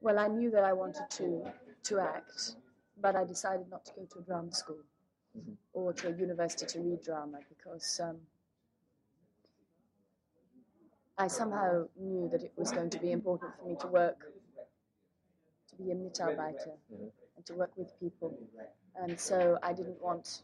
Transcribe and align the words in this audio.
Well, 0.00 0.18
I 0.18 0.28
knew 0.28 0.50
that 0.50 0.64
I 0.64 0.72
wanted 0.72 1.08
to 1.10 1.52
to 1.84 1.98
act, 1.98 2.56
but 3.00 3.16
I 3.16 3.24
decided 3.24 3.68
not 3.70 3.84
to 3.86 3.92
go 3.94 4.04
to 4.04 4.18
a 4.18 4.22
drama 4.22 4.52
school 4.52 4.82
Mhm. 5.36 5.56
or 5.72 5.92
to 5.92 6.08
a 6.08 6.12
university 6.12 6.66
to 6.66 6.80
read 6.80 7.02
drama 7.02 7.40
because 7.48 8.00
um, 8.00 8.26
I 11.18 11.28
somehow 11.28 11.88
knew 11.96 12.28
that 12.30 12.42
it 12.42 12.52
was 12.56 12.72
going 12.72 12.90
to 12.90 12.98
be 12.98 13.12
important 13.12 13.54
for 13.56 13.64
me 13.64 13.76
to 13.76 13.86
work, 13.88 14.32
to 15.68 15.76
be 15.76 15.90
a 15.90 15.94
Mitarbeiter, 15.94 16.76
Mhm. 16.92 17.12
and 17.36 17.46
to 17.46 17.54
work 17.54 17.76
with 17.76 17.98
people. 18.00 18.36
And 18.94 19.18
so 19.18 19.58
I 19.62 19.72
didn't 19.72 20.00
want, 20.02 20.42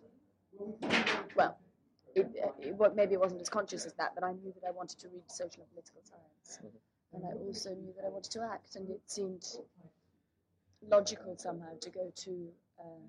well, 1.34 1.58
it, 2.14 2.26
it, 2.58 2.94
maybe 2.94 3.14
it 3.14 3.20
wasn't 3.20 3.40
as 3.40 3.48
conscious 3.50 3.84
as 3.86 3.94
that, 3.94 4.14
but 4.14 4.24
I 4.24 4.32
knew 4.32 4.52
that 4.52 4.64
I 4.66 4.70
wanted 4.70 4.98
to 5.00 5.08
read 5.08 5.30
social 5.30 5.62
and 5.62 5.70
political 5.72 6.02
science. 6.02 6.58
Mhm. 6.62 6.80
And 7.12 7.24
I 7.24 7.32
also 7.32 7.70
knew 7.70 7.92
that 7.96 8.06
I 8.06 8.10
wanted 8.10 8.32
to 8.32 8.42
act, 8.52 8.76
and 8.76 8.90
it 8.90 9.00
seemed 9.06 9.44
logical 10.88 11.36
somehow 11.38 11.78
to 11.80 11.90
go 11.90 12.12
to 12.14 12.48
uh, 12.78 13.06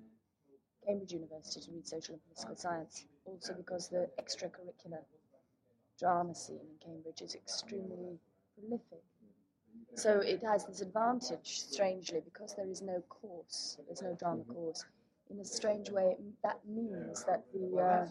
Cambridge 0.86 1.12
University 1.12 1.60
to 1.66 1.72
read 1.72 1.86
social 1.86 2.14
and 2.14 2.24
political 2.24 2.56
science, 2.56 3.06
also 3.24 3.52
because 3.54 3.88
the 3.88 4.08
extracurricular 4.18 5.02
drama 5.98 6.34
scene 6.34 6.60
in 6.60 6.92
Cambridge 6.92 7.20
is 7.22 7.34
extremely 7.34 8.18
prolific. 8.58 9.02
So 9.94 10.20
it 10.20 10.42
has 10.44 10.64
this 10.64 10.80
advantage, 10.80 11.60
strangely, 11.60 12.20
because 12.24 12.54
there 12.54 12.68
is 12.68 12.82
no 12.82 13.02
course, 13.08 13.76
there's 13.86 14.02
no 14.02 14.14
drama 14.14 14.44
course. 14.44 14.84
In 15.30 15.40
a 15.40 15.44
strange 15.44 15.90
way, 15.90 16.16
that 16.42 16.60
means 16.66 17.24
that 17.24 17.44
the 17.52 17.78
uh, 17.78 18.06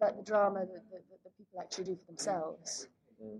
that 0.00 0.16
the 0.16 0.22
drama 0.22 0.60
that, 0.60 0.90
that, 0.90 1.02
that 1.10 1.24
the 1.24 1.30
people 1.36 1.60
actually 1.60 1.84
do 1.84 1.96
for 1.96 2.06
themselves. 2.06 2.88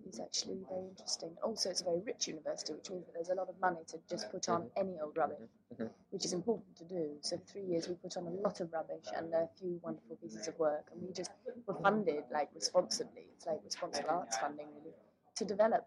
Is 0.09 0.21
actually 0.21 0.59
very 0.69 0.87
interesting. 0.89 1.37
Also, 1.43 1.71
it's 1.71 1.81
a 1.81 1.85
very 1.85 2.01
rich 2.01 2.29
university, 2.29 2.73
which 2.73 2.91
means 2.91 3.05
that 3.07 3.15
there's 3.15 3.31
a 3.31 3.35
lot 3.35 3.49
of 3.49 3.59
money 3.61 3.81
to 3.89 3.99
just 4.09 4.31
put 4.31 4.49
on 4.49 4.71
any 4.77 4.99
old 5.01 5.17
rubbish, 5.17 5.49
Mhm. 5.73 5.91
which 6.11 6.25
is 6.25 6.33
important 6.33 6.77
to 6.77 6.85
do. 6.85 7.19
So, 7.21 7.39
for 7.39 7.45
three 7.45 7.65
years, 7.65 7.89
we 7.89 7.95
put 7.97 8.17
on 8.17 8.27
a 8.27 8.31
lot 8.31 8.61
of 8.61 8.73
rubbish 8.73 9.07
and 9.15 9.33
a 9.35 9.49
few 9.59 9.81
wonderful 9.83 10.17
pieces 10.17 10.49
of 10.49 10.59
work, 10.59 10.91
and 10.93 11.03
we 11.03 11.13
just 11.13 11.31
were 11.67 11.75
funded 11.75 12.25
like 12.31 12.51
responsibly. 12.55 13.27
It's 13.35 13.47
like 13.47 13.61
responsible 13.65 14.11
arts 14.11 14.37
funding, 14.39 14.69
really, 14.77 14.95
to 15.37 15.45
develop. 15.45 15.87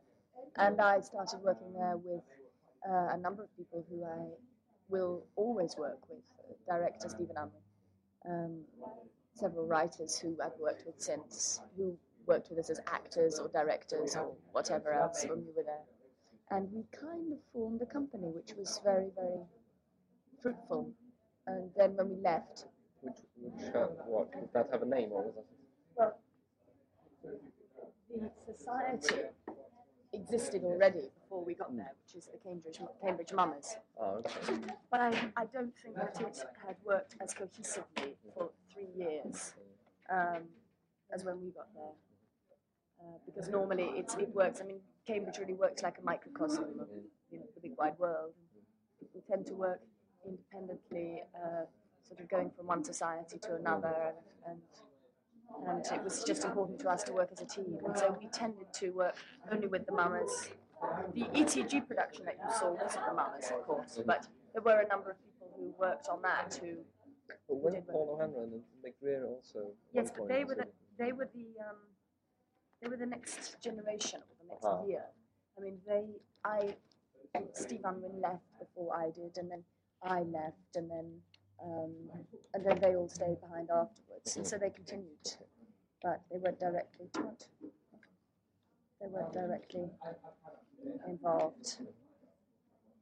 And 0.57 0.79
I 0.81 1.01
started 1.01 1.41
working 1.41 1.73
there 1.73 1.97
with 1.97 2.23
uh, 2.87 3.09
a 3.13 3.17
number 3.17 3.43
of 3.43 3.55
people 3.57 3.83
who 3.89 4.05
I 4.05 4.29
will 4.89 5.25
always 5.35 5.75
work 5.77 5.99
with. 6.09 6.21
Director 6.67 7.09
Stephen 7.09 7.35
Unwin, 7.37 7.61
um, 8.25 8.65
several 9.33 9.65
writers 9.65 10.17
who 10.19 10.37
I've 10.43 10.57
worked 10.59 10.85
with 10.85 11.01
since, 11.01 11.61
who 11.75 11.97
worked 12.27 12.49
with 12.49 12.59
us 12.59 12.69
as 12.69 12.79
actors 12.87 13.39
or 13.39 13.49
directors 13.49 14.15
or 14.15 14.33
whatever 14.51 14.91
else 14.93 15.25
when 15.27 15.39
we 15.39 15.51
were 15.55 15.63
there. 15.63 15.85
And 16.51 16.71
we 16.71 16.83
kind 16.91 17.31
of 17.33 17.39
formed 17.53 17.81
a 17.81 17.85
company 17.85 18.27
which 18.33 18.53
was 18.57 18.79
very, 18.83 19.09
very 19.15 19.41
fruitful. 20.41 20.91
And 21.47 21.69
then 21.75 21.95
when 21.95 22.09
we 22.09 22.15
left, 22.21 22.65
Which, 23.01 23.17
which 23.37 23.75
uh, 23.75 23.87
what? 24.05 24.31
Did 24.31 24.49
that 24.53 24.69
have 24.71 24.81
a 24.81 24.85
name 24.85 25.09
or 25.11 25.23
was 25.23 25.33
that? 25.35 25.45
well, 25.97 26.17
the 28.09 28.53
society 28.53 29.21
existed 30.13 30.63
already 30.63 31.09
before 31.21 31.43
we 31.43 31.53
got 31.53 31.75
there, 31.75 31.91
which 32.03 32.15
is 32.15 32.29
the 32.31 32.37
Cambridge 32.37 32.79
Cambridge 33.01 33.33
Mummers. 33.33 33.75
Oh, 33.99 34.21
okay. 34.21 34.57
But 34.89 35.01
I, 35.01 35.09
I 35.35 35.45
don't 35.45 35.73
think 35.81 35.95
that 35.95 36.19
it 36.21 36.37
had 36.65 36.75
worked 36.83 37.15
as 37.21 37.33
cohesively 37.33 38.13
for 38.33 38.49
three 38.73 38.87
years 38.97 39.53
um, 40.09 40.43
as 41.13 41.23
when 41.23 41.41
we 41.41 41.49
got 41.51 41.67
there. 41.75 41.93
Uh, 42.99 43.17
because 43.25 43.49
normally 43.49 43.91
it's, 43.95 44.15
it 44.15 44.33
works, 44.33 44.61
I 44.61 44.65
mean, 44.65 44.79
Cambridge 45.05 45.37
really 45.37 45.53
works 45.53 45.83
like 45.83 45.97
a 45.99 46.05
microcosm 46.05 46.79
of 46.79 46.87
you 47.31 47.39
know, 47.39 47.45
the 47.53 47.61
big 47.61 47.77
wide 47.77 47.97
world. 47.99 48.31
People 48.99 49.21
tend 49.29 49.45
to 49.47 49.53
work 49.53 49.81
independently, 50.25 51.23
uh, 51.35 51.65
sort 52.07 52.19
of 52.19 52.29
going 52.29 52.51
from 52.55 52.67
one 52.67 52.83
society 52.83 53.37
to 53.39 53.55
another, 53.55 54.13
and, 54.47 54.59
and 55.67 55.85
it 55.85 56.03
was 56.03 56.23
just 56.23 56.45
important 56.45 56.79
to 56.79 56.89
us 56.89 57.03
to 57.03 57.13
work 57.13 57.29
as 57.31 57.41
a 57.41 57.45
team. 57.45 57.77
And 57.85 57.97
so 57.97 58.15
we 58.19 58.27
tended 58.27 58.73
to 58.73 58.89
work 58.91 59.15
only 59.51 59.67
with 59.67 59.85
the 59.85 59.91
mummers. 59.91 60.49
The 61.13 61.21
ETG 61.21 61.87
production 61.87 62.25
that 62.25 62.37
you 62.43 62.53
saw 62.59 62.73
wasn't 62.73 63.05
the 63.05 63.13
mummers, 63.13 63.51
of 63.51 63.63
course, 63.65 63.99
but 64.05 64.27
there 64.53 64.61
were 64.61 64.81
a 64.81 64.87
number 64.87 65.11
of 65.11 65.17
people 65.23 65.47
who 65.57 65.73
worked 65.79 66.07
on 66.09 66.21
that 66.21 66.59
who 66.61 66.77
But 67.27 67.57
when 67.57 67.73
did 67.73 67.87
Paul 67.87 68.15
O'Hanlon 68.15 68.51
and 68.53 68.63
McGreer 68.83 69.25
also. 69.25 69.71
Yes, 69.93 70.11
but 70.15 70.27
they 70.27 70.43
were 70.43 70.55
the 70.55 70.67
they 70.97 71.11
were 71.11 71.29
the 71.33 71.47
um, 71.67 71.77
they 72.85 72.89
were 72.89 72.97
the 72.97 73.05
next 73.07 73.59
generation 73.61 74.19
or 74.21 74.35
the 74.41 74.47
next 74.47 74.63
Uh-huh. 74.65 74.85
year. 74.85 75.05
I 75.57 75.61
mean, 75.61 75.81
they 75.87 76.21
I 76.43 76.75
Steve 77.53 77.81
Unwin 77.83 78.21
left 78.21 78.45
before 78.59 78.95
I 78.95 79.09
did, 79.09 79.37
and 79.37 79.49
then 79.51 79.63
I 80.03 80.21
left, 80.21 80.75
and 80.75 80.89
then 80.89 81.21
um, 81.63 81.93
and 82.53 82.65
then 82.65 82.79
they 82.79 82.95
all 82.95 83.09
stayed 83.09 83.41
behind 83.41 83.69
afterwards, 83.71 84.37
and 84.37 84.47
so 84.47 84.57
they 84.57 84.69
continued, 84.69 85.25
but 86.03 86.21
they 86.29 86.37
weren't 86.37 86.59
directly 86.59 87.07
what? 87.19 87.47
They 89.01 89.07
weren't 89.07 89.33
directly 89.33 89.89
involved. 91.07 91.77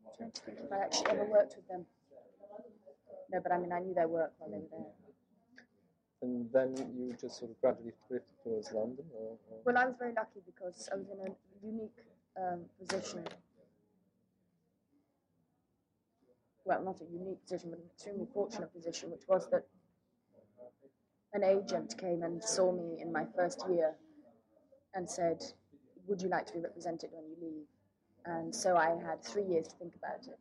I'm 0.07 0.13
trying 0.17 0.31
to 0.31 0.41
think 0.41 0.59
if 0.63 0.71
I 0.71 0.79
actually 0.79 1.11
ever 1.11 1.25
worked 1.25 1.55
with 1.57 1.67
them. 1.67 1.85
No, 3.31 3.39
but 3.41 3.51
I 3.51 3.57
mean, 3.57 3.73
I 3.73 3.79
knew 3.79 3.93
their 3.93 4.07
work 4.07 4.31
while 4.37 4.49
they 4.49 4.57
were 4.59 4.69
there. 4.71 5.02
And 6.23 6.49
then 6.53 6.73
you 6.95 7.13
just 7.19 7.37
sort 7.37 7.51
of 7.51 7.59
gradually 7.59 7.91
drifted 8.07 8.31
towards 8.41 8.71
London, 8.71 9.03
or, 9.13 9.35
or 9.51 9.57
Well, 9.65 9.77
I 9.77 9.85
was 9.85 9.95
very 9.99 10.13
lucky 10.13 10.39
because 10.45 10.87
I 10.89 10.95
was 10.95 11.07
in 11.09 11.19
a 11.27 11.67
unique 11.67 11.99
um, 12.37 12.61
position. 12.79 13.25
Well, 16.63 16.81
not 16.81 17.01
a 17.01 17.11
unique 17.11 17.41
position, 17.43 17.71
but 17.71 17.79
an 17.79 17.85
extremely 17.93 18.27
fortunate 18.33 18.73
position, 18.73 19.11
which 19.11 19.27
was 19.27 19.49
that 19.51 19.65
an 21.33 21.43
agent 21.43 21.97
came 21.97 22.23
and 22.23 22.41
saw 22.41 22.71
me 22.71 23.01
in 23.01 23.11
my 23.11 23.25
first 23.35 23.65
year 23.69 23.93
and 24.93 25.09
said, 25.09 25.43
Would 26.07 26.21
you 26.21 26.29
like 26.29 26.45
to 26.45 26.53
be 26.53 26.59
represented 26.59 27.09
when 27.11 27.25
you 27.25 27.35
leave? 27.41 27.67
And 28.25 28.55
so 28.55 28.77
I 28.77 28.95
had 29.05 29.21
three 29.21 29.43
years 29.43 29.67
to 29.67 29.75
think 29.75 29.95
about 29.95 30.25
it. 30.25 30.39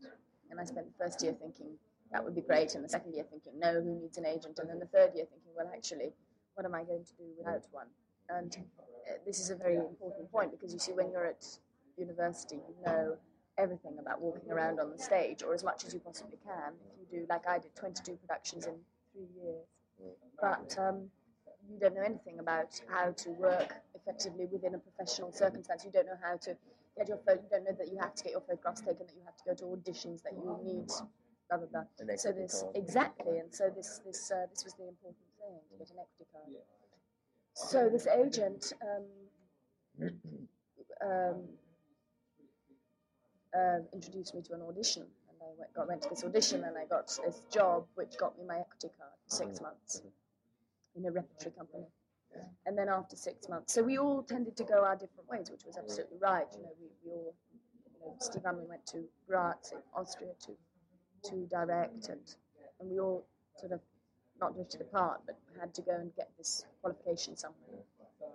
And 0.48 0.60
I 0.60 0.65
spent 0.65 0.87
the 0.87 1.04
first 1.04 1.25
year 1.25 1.32
thinking, 1.32 1.71
that 2.12 2.22
would 2.22 2.34
be 2.34 2.42
great. 2.42 2.74
And 2.74 2.84
the 2.84 2.88
second 2.88 3.14
year 3.14 3.24
thinking, 3.28 3.58
no, 3.58 3.80
who 3.80 4.00
needs 4.00 4.18
an 4.18 4.26
agent? 4.26 4.58
And 4.58 4.68
then 4.68 4.78
the 4.78 4.86
third 4.86 5.12
year 5.14 5.24
thinking, 5.24 5.52
well, 5.56 5.70
actually, 5.74 6.12
what 6.54 6.66
am 6.66 6.74
I 6.74 6.84
going 6.84 7.04
to 7.04 7.14
do 7.16 7.24
without 7.38 7.64
one? 7.70 7.86
And 8.28 8.56
uh, 8.78 9.14
this 9.26 9.40
is 9.40 9.50
a 9.50 9.56
very 9.56 9.76
important 9.76 10.30
point 10.30 10.52
because 10.52 10.72
you 10.72 10.78
see, 10.78 10.92
when 10.92 11.10
you're 11.10 11.26
at 11.26 11.44
university, 11.96 12.56
you 12.56 12.84
know 12.86 13.16
everything 13.58 13.98
about 14.00 14.20
walking 14.20 14.50
around 14.50 14.80
on 14.80 14.90
the 14.90 14.98
stage, 14.98 15.42
or 15.42 15.54
as 15.54 15.64
much 15.64 15.84
as 15.84 15.92
you 15.92 16.00
possibly 16.00 16.38
can. 16.44 16.72
If 16.92 17.12
you 17.12 17.20
do, 17.20 17.26
like 17.28 17.46
I 17.46 17.58
did, 17.58 17.74
22 17.74 18.16
productions 18.16 18.66
in 18.66 18.74
three 19.12 19.28
years. 19.36 19.66
But 20.40 20.76
um, 20.78 21.10
you 21.70 21.78
don't 21.78 21.94
know 21.94 22.02
anything 22.02 22.38
about 22.40 22.80
how 22.88 23.12
to 23.12 23.30
work 23.30 23.74
effectively 23.94 24.46
within 24.50 24.74
a 24.74 24.78
professional 24.78 25.32
circumstance. 25.32 25.84
You 25.84 25.92
don't 25.92 26.06
know 26.06 26.18
how 26.22 26.36
to 26.38 26.56
get 26.96 27.08
your 27.08 27.18
photo. 27.18 27.40
You 27.42 27.48
don't 27.50 27.64
know 27.64 27.76
that 27.78 27.88
you 27.92 27.98
have 28.00 28.14
to 28.14 28.24
get 28.24 28.32
your 28.32 28.40
photographs 28.40 28.80
taken. 28.80 29.06
That 29.06 29.14
you 29.14 29.22
have 29.24 29.36
to 29.36 29.44
go 29.46 29.54
to 29.54 29.64
auditions. 29.76 30.22
That 30.22 30.32
you 30.32 30.58
need 30.64 30.90
blah 31.58 31.66
blah 31.70 31.84
blah. 31.98 32.16
So 32.16 32.32
this 32.32 32.62
card. 32.62 32.76
exactly, 32.76 33.38
and 33.38 33.54
so 33.54 33.70
this 33.74 34.00
this 34.04 34.30
uh, 34.30 34.46
this 34.50 34.64
was 34.64 34.74
the 34.74 34.88
important 34.88 35.26
thing 35.38 35.58
to 35.70 35.78
get 35.78 35.90
an 35.90 35.96
equity 36.00 36.26
card. 36.32 36.46
So 37.54 37.88
this 37.88 38.06
agent 38.06 38.72
um, 38.80 40.10
um, 41.04 41.44
uh, 43.54 43.78
introduced 43.92 44.34
me 44.34 44.42
to 44.42 44.54
an 44.54 44.62
audition, 44.62 45.02
and 45.02 45.36
I 45.42 45.52
went, 45.58 45.74
got 45.74 45.88
went 45.88 46.02
to 46.02 46.08
this 46.08 46.24
audition, 46.24 46.64
and 46.64 46.76
I 46.78 46.86
got 46.86 47.06
this 47.24 47.42
job, 47.52 47.86
which 47.94 48.16
got 48.18 48.38
me 48.38 48.44
my 48.46 48.58
equity 48.58 48.88
card 48.98 49.12
for 49.24 49.36
six 49.36 49.60
months 49.60 50.02
in 50.96 51.04
a 51.06 51.10
repertory 51.10 51.52
company. 51.56 51.86
And 52.64 52.78
then 52.78 52.88
after 52.88 53.14
six 53.14 53.46
months, 53.46 53.74
so 53.74 53.82
we 53.82 53.98
all 53.98 54.22
tended 54.22 54.56
to 54.56 54.64
go 54.64 54.84
our 54.84 54.96
different 54.96 55.28
ways, 55.28 55.50
which 55.50 55.66
was 55.66 55.76
absolutely 55.76 56.16
right. 56.18 56.46
You 56.56 56.62
know, 56.62 56.72
we, 56.80 56.88
we 57.04 57.12
all, 57.12 57.34
you 57.92 58.00
know, 58.00 58.16
Steve 58.20 58.46
Unwin 58.46 58.68
went 58.68 58.86
to 58.86 59.04
Graz 59.28 59.70
in 59.72 59.78
Austria 59.94 60.30
to 60.47 60.56
to 61.24 61.47
direct, 61.51 62.09
and 62.09 62.21
and 62.80 62.91
we 62.91 62.98
all 62.98 63.27
sort 63.59 63.72
of 63.72 63.80
not 64.41 64.54
drifted 64.54 64.80
apart, 64.80 65.21
but 65.27 65.39
had 65.60 65.74
to 65.74 65.83
go 65.83 65.92
and 65.92 66.15
get 66.16 66.30
this 66.36 66.65
qualification 66.80 67.36
somewhere. 67.36 67.83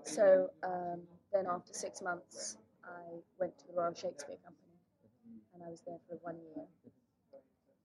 So 0.04 0.50
um, 0.64 1.02
then 1.34 1.46
after 1.50 1.74
six 1.74 2.02
months, 2.02 2.58
I 2.84 3.20
went 3.40 3.58
to 3.60 3.68
the 3.68 3.74
Royal 3.74 3.94
Shakespeare 3.94 4.38
Company, 4.44 4.78
and 5.54 5.64
I 5.64 5.70
was 5.70 5.82
there 5.86 5.98
for 6.08 6.18
one 6.22 6.38
year. 6.56 6.66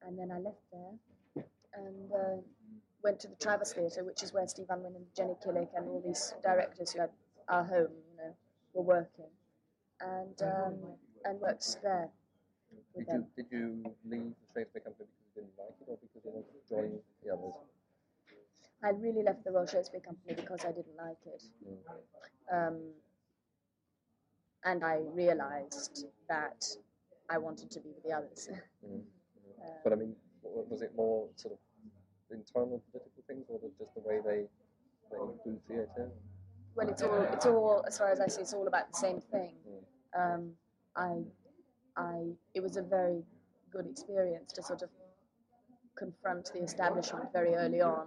And 0.04 0.19
then 0.19 0.31
I 0.32 0.38
left 0.38 0.58
there 0.72 1.44
and 1.75 2.12
uh, 2.12 2.40
went 3.02 3.20
to 3.20 3.28
the 3.28 3.37
Traverse 3.37 3.72
Theatre, 3.72 4.05
which 4.05 4.22
is 4.22 4.32
where 4.32 4.46
Steve 4.46 4.66
Unwin 4.69 4.94
and 4.96 5.06
Jenny 5.16 5.34
Killick 5.44 5.69
and 5.76 5.87
all 5.88 6.02
these 6.05 6.34
directors 6.43 6.93
who 6.93 7.00
had 7.00 7.10
our 7.48 7.64
home, 7.64 7.88
you 8.10 8.16
know, 8.16 8.34
were 8.75 8.82
working, 8.82 9.31
and 10.00 10.43
um, 10.43 10.75
and 11.25 11.40
worked 11.40 11.76
there 11.82 12.08
Did 12.96 13.06
you, 13.08 13.26
did 13.36 13.46
you 13.50 13.84
leave 14.04 14.32
the 14.54 14.60
Shakespeare 14.60 14.82
Company 14.82 15.06
because 15.08 15.24
you 15.36 15.42
didn't 15.42 15.56
like 15.58 15.74
it, 15.80 15.86
or 15.88 15.98
because 16.00 16.22
you 16.24 16.30
wanted 16.30 16.52
to 16.52 16.69
join 16.69 16.98
the 17.24 17.32
others? 17.32 17.54
I 18.84 18.90
really 18.90 19.22
left 19.22 19.44
the 19.44 19.52
Royal 19.52 19.66
Shakespeare 19.66 20.00
Company 20.00 20.34
because 20.34 20.64
I 20.64 20.72
didn't 20.72 20.96
like 20.98 21.16
it. 21.26 21.42
Um, 22.52 22.80
and 24.64 24.84
I 24.84 25.00
realised 25.14 26.06
that 26.28 26.64
I 27.30 27.38
wanted 27.38 27.70
to 27.70 27.80
be 27.80 27.90
with 27.94 28.02
the 28.04 28.12
others. 28.12 28.48
Mm. 28.84 29.00
Uh, 29.62 29.78
But 29.84 29.92
I 29.92 29.96
mean, 29.96 30.16
was 30.42 30.82
it 30.82 30.90
more 30.96 31.28
sort 31.36 31.54
of 31.54 31.60
internal 32.36 32.82
political 32.90 33.22
things, 33.28 33.44
or 33.48 33.60
just 33.78 33.94
the 33.94 34.00
way 34.00 34.19
they 34.19 34.48
they 35.10 35.19
do 35.44 35.56
theatre? 35.69 36.10
well, 36.74 36.88
it's 36.88 37.02
all 37.02 37.22
it's 37.32 37.46
all 37.46 37.84
as 37.86 37.98
far 37.98 38.10
as 38.10 38.19
I 38.19 38.26
see, 38.26 38.40
it's 38.40 38.52
all 38.52 38.66
about 38.66 38.90
the 38.90 38.98
same 38.98 39.20
thing. 39.20 39.54
Mm. 39.69 40.34
Um, 40.34 40.50
I, 40.96 41.22
I, 41.96 42.32
it 42.54 42.62
was 42.62 42.76
a 42.76 42.82
very 42.82 43.22
good 43.72 43.86
experience 43.86 44.52
to 44.54 44.62
sort 44.62 44.82
of 44.82 44.90
confront 45.96 46.50
the 46.52 46.62
establishment 46.62 47.32
very 47.32 47.54
early 47.54 47.80
on, 47.80 48.06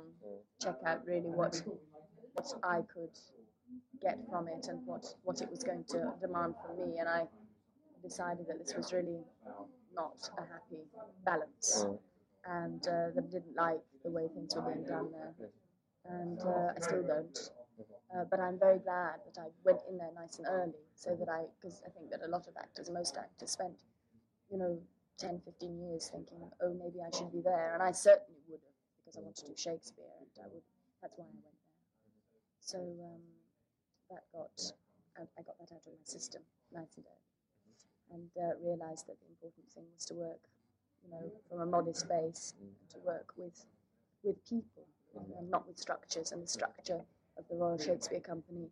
check 0.61 0.77
out 0.85 1.05
really 1.05 1.29
what 1.29 1.61
what 2.33 2.53
I 2.63 2.81
could 2.93 3.15
get 4.01 4.17
from 4.29 4.47
it 4.47 4.67
and 4.69 4.85
what 4.85 5.05
what 5.23 5.41
it 5.41 5.49
was 5.49 5.63
going 5.63 5.83
to 5.89 6.13
demand 6.21 6.55
from 6.61 6.77
me, 6.77 6.99
and 6.99 7.07
I 7.09 7.23
decided 8.03 8.47
that 8.47 8.59
this 8.59 8.75
was 8.75 8.93
really 8.93 9.19
not 9.93 10.29
a 10.37 10.41
happy 10.41 10.83
balance, 11.23 11.85
and 12.45 12.81
uh, 12.87 13.09
that 13.15 13.23
I 13.27 13.31
didn't 13.31 13.55
like 13.55 13.81
the 14.03 14.11
way 14.11 14.27
things 14.33 14.55
were 14.55 14.61
being 14.63 14.85
done 14.85 15.09
there, 15.11 15.33
and 16.05 16.39
uh, 16.41 16.73
I 16.75 16.79
still 16.81 17.03
don't. 17.03 17.37
Uh, 18.15 18.23
but 18.29 18.39
I'm 18.39 18.57
very 18.57 18.79
glad 18.79 19.19
that 19.25 19.41
I 19.41 19.47
went 19.63 19.81
in 19.89 19.97
there 19.97 20.11
nice 20.15 20.37
and 20.39 20.47
early 20.47 20.79
so 20.95 21.15
that 21.19 21.27
I, 21.27 21.43
because 21.59 21.81
I 21.85 21.89
think 21.89 22.09
that 22.11 22.21
a 22.23 22.29
lot 22.31 22.47
of 22.47 22.55
actors, 22.55 22.89
most 22.89 23.17
actors 23.17 23.51
spent, 23.51 23.75
you 24.49 24.57
know, 24.57 24.79
10, 25.19 25.41
15 25.43 25.79
years 25.79 26.07
thinking, 26.07 26.39
oh, 26.61 26.73
maybe 26.73 26.99
I 27.03 27.11
should 27.15 27.31
be 27.31 27.41
there. 27.41 27.73
And 27.73 27.83
I 27.83 27.91
certainly 27.91 28.39
would 28.47 28.63
have 28.63 28.77
because 29.03 29.17
I 29.17 29.21
want 29.21 29.35
to 29.37 29.47
do 29.47 29.55
Shakespeare 29.57 30.11
and 30.19 30.29
I 30.39 30.47
would, 30.47 30.63
that's 31.01 31.17
why 31.17 31.25
I 31.25 31.33
went 31.33 31.43
there. 31.43 31.59
So 32.61 32.77
um, 32.79 33.23
that 34.11 34.23
got, 34.31 34.55
I, 35.19 35.23
I 35.35 35.41
got 35.43 35.59
that 35.59 35.75
out 35.75 35.83
of 35.83 35.91
my 35.91 36.05
system 36.05 36.41
nice 36.71 36.95
and 36.95 37.05
early 37.05 37.25
and 38.11 38.29
uh, 38.39 38.55
realised 38.63 39.07
that 39.07 39.17
the 39.19 39.27
important 39.27 39.67
thing 39.73 39.83
was 39.93 40.05
to 40.05 40.13
work, 40.13 40.39
you 41.03 41.11
know, 41.11 41.31
from 41.49 41.61
a 41.61 41.65
modest 41.65 42.07
base 42.07 42.53
to 42.91 42.97
work 42.99 43.33
with, 43.35 43.65
with 44.23 44.37
people 44.47 44.87
and 45.37 45.49
not 45.49 45.67
with 45.67 45.79
structures. 45.79 46.31
And 46.31 46.43
the 46.43 46.47
structure 46.47 47.01
of 47.37 47.45
the 47.49 47.55
Royal 47.55 47.77
Shakespeare 47.77 48.19
Company 48.19 48.67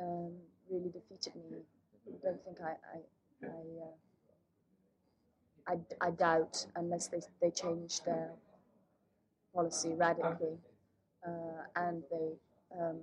um, 0.00 0.32
really 0.70 0.90
defeated 0.90 1.34
me. 1.50 1.58
I 2.06 2.10
don't 2.24 2.42
think 2.44 2.58
I, 2.62 2.74
I, 2.94 3.46
I, 3.46 3.48
uh, 5.74 5.76
I, 6.00 6.08
I 6.08 6.10
doubt 6.10 6.66
unless 6.76 7.08
they, 7.08 7.20
they 7.42 7.50
change 7.50 8.02
their 8.04 8.30
policy 9.54 9.92
radically 9.94 10.56
uh, 11.26 11.62
and 11.76 12.02
they 12.10 12.32
um, 12.78 13.00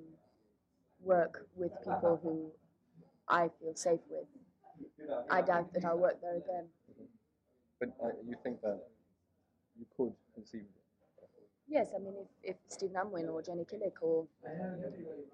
work 1.03 1.47
with 1.55 1.71
people 1.83 2.19
who 2.23 2.51
I 3.29 3.49
feel 3.59 3.75
safe 3.75 3.99
with. 4.09 4.25
I 5.29 5.41
doubt 5.41 5.73
that 5.73 5.85
I'll 5.85 5.97
work 5.97 6.19
there 6.21 6.37
again. 6.37 6.65
But 7.79 7.89
uh, 8.03 8.09
you 8.25 8.35
think 8.43 8.61
that 8.61 8.79
you 9.77 9.85
could 9.95 10.13
conceive 10.33 10.65
Yes, 11.67 11.89
I 11.95 11.99
mean, 11.99 12.13
if, 12.17 12.27
if 12.51 12.55
Stephen 12.67 12.95
Unwin 12.97 13.27
or 13.27 13.41
Jenny 13.41 13.65
Killick 13.65 14.01
or 14.01 14.27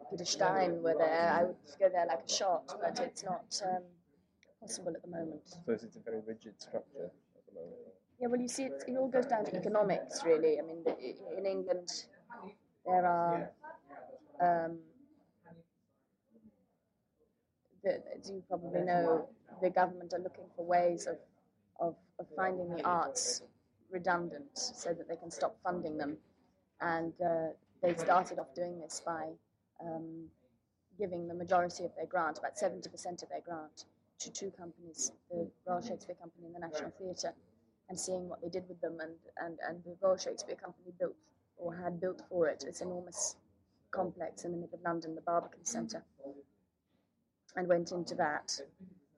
Peter 0.09 0.25
Stein 0.25 0.81
were 0.81 0.95
there, 0.97 1.31
I 1.31 1.43
would 1.43 1.55
go 1.79 1.89
there 1.89 2.05
like 2.07 2.23
a 2.25 2.29
shot, 2.29 2.73
but 2.81 2.99
it's 2.99 3.23
not 3.23 3.61
um, 3.65 3.83
possible 4.61 4.93
at 4.95 5.01
the 5.01 5.09
moment. 5.09 5.41
So 5.65 5.73
it's 5.73 5.95
a 5.95 5.99
very 5.99 6.21
rigid 6.25 6.59
structure 6.61 7.11
at 7.35 7.45
the 7.47 7.53
moment. 7.59 7.75
Yeah, 8.19 8.27
well, 8.27 8.39
you 8.39 8.47
see, 8.47 8.63
it, 8.63 8.83
it 8.87 8.95
all 8.97 9.09
goes 9.09 9.25
down 9.25 9.45
to 9.45 9.55
economics, 9.55 10.23
really. 10.23 10.57
I 10.57 10.61
mean, 10.61 10.83
the, 10.85 10.95
in 11.37 11.45
England, 11.45 11.89
there 12.85 13.05
are, 13.05 13.51
um, 14.41 14.77
the, 17.83 18.01
as 18.17 18.29
you 18.29 18.41
probably 18.47 18.81
know, 18.81 19.27
the 19.61 19.69
government 19.69 20.13
are 20.13 20.19
looking 20.19 20.45
for 20.55 20.65
ways 20.65 21.07
of, 21.07 21.17
of, 21.79 21.95
of 22.19 22.27
finding 22.35 22.73
the 22.75 22.83
arts 22.83 23.41
redundant 23.91 24.57
so 24.57 24.93
that 24.93 25.07
they 25.07 25.15
can 25.15 25.31
stop 25.31 25.55
funding 25.63 25.97
them. 25.97 26.17
And 26.79 27.13
uh, 27.23 27.47
they 27.81 27.95
started 27.95 28.39
off 28.39 28.53
doing 28.55 28.79
this 28.79 29.01
by 29.05 29.29
um, 29.81 30.25
giving 30.97 31.27
the 31.27 31.33
majority 31.33 31.83
of 31.83 31.91
their 31.95 32.05
grant, 32.05 32.37
about 32.39 32.55
70% 32.55 32.85
of 33.23 33.29
their 33.29 33.41
grant, 33.43 33.85
to 34.19 34.31
two 34.31 34.51
companies, 34.51 35.11
the 35.31 35.49
Royal 35.67 35.81
Shakespeare 35.81 36.15
Company 36.15 36.45
and 36.45 36.55
the 36.55 36.59
National 36.59 36.91
Theatre, 36.91 37.33
and 37.89 37.99
seeing 37.99 38.29
what 38.29 38.41
they 38.41 38.49
did 38.49 38.63
with 38.69 38.79
them. 38.81 38.97
And, 39.01 39.13
and, 39.43 39.57
and 39.67 39.83
the 39.83 39.95
Royal 40.01 40.17
Shakespeare 40.17 40.55
Company 40.55 40.93
built, 40.99 41.15
or 41.57 41.75
had 41.75 41.99
built 41.99 42.21
for 42.29 42.47
it, 42.47 42.63
this 42.65 42.81
enormous 42.81 43.35
complex 43.89 44.45
in 44.45 44.51
the 44.51 44.57
middle 44.57 44.75
of 44.75 44.83
London, 44.83 45.15
the 45.15 45.21
Barbican 45.21 45.65
Centre, 45.65 46.03
and 47.55 47.67
went 47.67 47.91
into 47.91 48.15
that. 48.15 48.59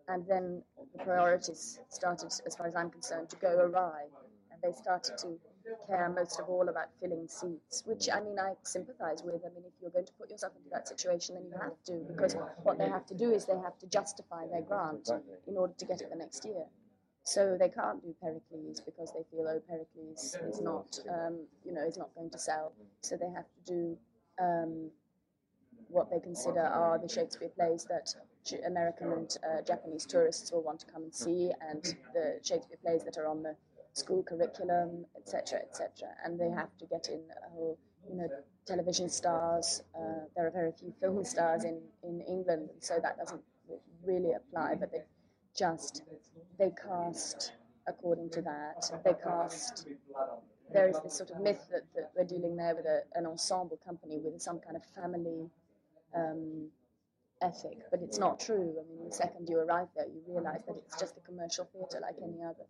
And 0.07 0.25
then 0.27 0.63
the 0.97 1.03
priorities 1.03 1.79
started, 1.89 2.31
as 2.45 2.55
far 2.55 2.67
as 2.67 2.75
I'm 2.75 2.89
concerned, 2.89 3.29
to 3.29 3.35
go 3.37 3.59
awry. 3.59 4.05
They 4.63 4.71
started 4.71 5.17
to 5.19 5.37
care 5.87 6.09
most 6.09 6.39
of 6.39 6.47
all 6.47 6.69
about 6.69 6.87
filling 7.01 7.27
seats, 7.27 7.83
which 7.85 8.09
I 8.09 8.21
mean, 8.21 8.39
I 8.39 8.53
sympathise 8.63 9.21
with. 9.23 9.41
I 9.45 9.49
mean, 9.53 9.63
if 9.65 9.73
you're 9.81 9.91
going 9.91 10.05
to 10.05 10.13
put 10.13 10.31
yourself 10.31 10.53
into 10.55 10.69
that 10.71 10.87
situation, 10.87 11.35
then 11.35 11.45
you 11.45 11.57
have 11.61 11.77
to, 11.87 12.05
because 12.07 12.35
what 12.63 12.77
they 12.77 12.87
have 12.87 13.05
to 13.07 13.13
do 13.13 13.31
is 13.31 13.45
they 13.45 13.57
have 13.57 13.77
to 13.79 13.87
justify 13.87 14.47
their 14.47 14.61
grant 14.61 15.09
in 15.47 15.57
order 15.57 15.73
to 15.77 15.85
get 15.85 16.01
it 16.01 16.09
the 16.09 16.15
next 16.15 16.45
year. 16.45 16.65
So 17.25 17.57
they 17.57 17.69
can't 17.69 18.01
do 18.01 18.13
Pericles 18.21 18.81
because 18.81 19.13
they 19.13 19.23
feel, 19.31 19.47
oh, 19.47 19.61
Pericles 19.67 20.35
is 20.49 20.61
not, 20.61 20.99
um, 21.09 21.45
you 21.63 21.73
know, 21.73 21.85
is 21.85 21.97
not 21.97 22.13
going 22.15 22.29
to 22.31 22.39
sell. 22.39 22.73
So 23.01 23.15
they 23.15 23.29
have 23.29 23.45
to 23.45 23.61
do 23.65 23.97
um, 24.41 24.89
what 25.87 26.09
they 26.09 26.19
consider 26.19 26.61
are 26.61 26.99
the 26.99 27.07
Shakespeare 27.07 27.49
plays 27.49 27.85
that 27.85 28.13
American 28.65 29.11
and 29.13 29.37
uh, 29.43 29.61
Japanese 29.61 30.05
tourists 30.05 30.51
will 30.51 30.63
want 30.63 30.79
to 30.81 30.85
come 30.87 31.03
and 31.03 31.15
see, 31.15 31.51
and 31.69 31.95
the 32.13 32.39
Shakespeare 32.41 32.77
plays 32.83 33.03
that 33.05 33.17
are 33.17 33.27
on 33.27 33.41
the 33.41 33.55
school 33.93 34.23
curriculum, 34.23 35.05
etc., 35.15 35.59
etc. 35.59 36.09
And 36.25 36.39
they 36.39 36.49
have 36.49 36.75
to 36.79 36.85
get 36.85 37.07
in 37.07 37.21
a 37.45 37.49
whole, 37.49 37.77
you 38.09 38.17
know, 38.17 38.27
television 38.65 39.09
stars. 39.09 39.83
Uh, 39.95 40.25
there 40.35 40.47
are 40.47 40.51
very 40.51 40.71
few 40.71 40.93
film 40.99 41.23
stars 41.23 41.63
in, 41.63 41.79
in 42.03 42.21
England, 42.21 42.69
so 42.79 42.99
that 43.01 43.17
doesn't 43.17 43.41
really 44.05 44.33
apply. 44.33 44.75
But 44.75 44.91
they 44.91 45.03
just 45.55 46.03
they 46.57 46.71
cast 46.71 47.53
according 47.87 48.29
to 48.31 48.41
that. 48.41 48.89
They 49.03 49.13
cast. 49.23 49.87
There 50.71 50.89
is 50.89 50.99
this 51.03 51.15
sort 51.15 51.29
of 51.29 51.39
myth 51.39 51.67
that, 51.71 51.83
that 51.95 52.11
we're 52.15 52.23
dealing 52.23 52.55
there 52.55 52.75
with 52.75 52.85
a, 52.85 53.01
an 53.13 53.27
ensemble 53.27 53.79
company 53.85 54.17
with 54.17 54.41
some 54.41 54.59
kind 54.59 54.75
of 54.75 54.83
family 54.95 55.51
um, 56.15 56.69
ethic, 57.43 57.77
but 57.91 58.01
it's 58.01 58.17
not 58.17 58.39
true. 58.39 58.73
I 58.79 58.83
mean, 58.89 59.07
the 59.07 59.13
second 59.13 59.49
you 59.49 59.59
arrive 59.59 59.87
there, 59.95 60.07
you 60.07 60.21
realise 60.27 60.61
that 60.65 60.75
it's 60.77 60.99
just 60.99 61.15
a 61.17 61.19
commercial 61.19 61.69
theatre 61.73 61.99
like 62.01 62.15
any 62.23 62.41
other, 62.41 62.65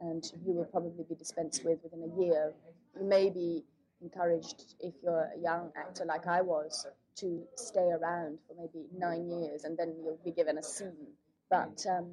and 0.00 0.24
you 0.46 0.52
will 0.52 0.64
probably 0.64 1.04
be 1.08 1.14
dispensed 1.14 1.64
with 1.64 1.78
within 1.82 2.02
a 2.02 2.20
year. 2.22 2.52
You 2.98 3.06
may 3.06 3.30
be 3.30 3.64
encouraged, 4.02 4.74
if 4.80 4.94
you're 5.02 5.30
a 5.36 5.40
young 5.40 5.70
actor 5.76 6.04
like 6.04 6.26
I 6.26 6.40
was, 6.40 6.86
to 7.16 7.42
stay 7.56 7.90
around 7.90 8.38
for 8.46 8.54
maybe 8.58 8.86
nine 8.96 9.28
years, 9.28 9.64
and 9.64 9.76
then 9.76 9.94
you'll 10.02 10.18
be 10.24 10.30
given 10.32 10.58
a 10.58 10.62
scene. 10.62 11.12
But 11.50 11.84
um, 11.88 12.10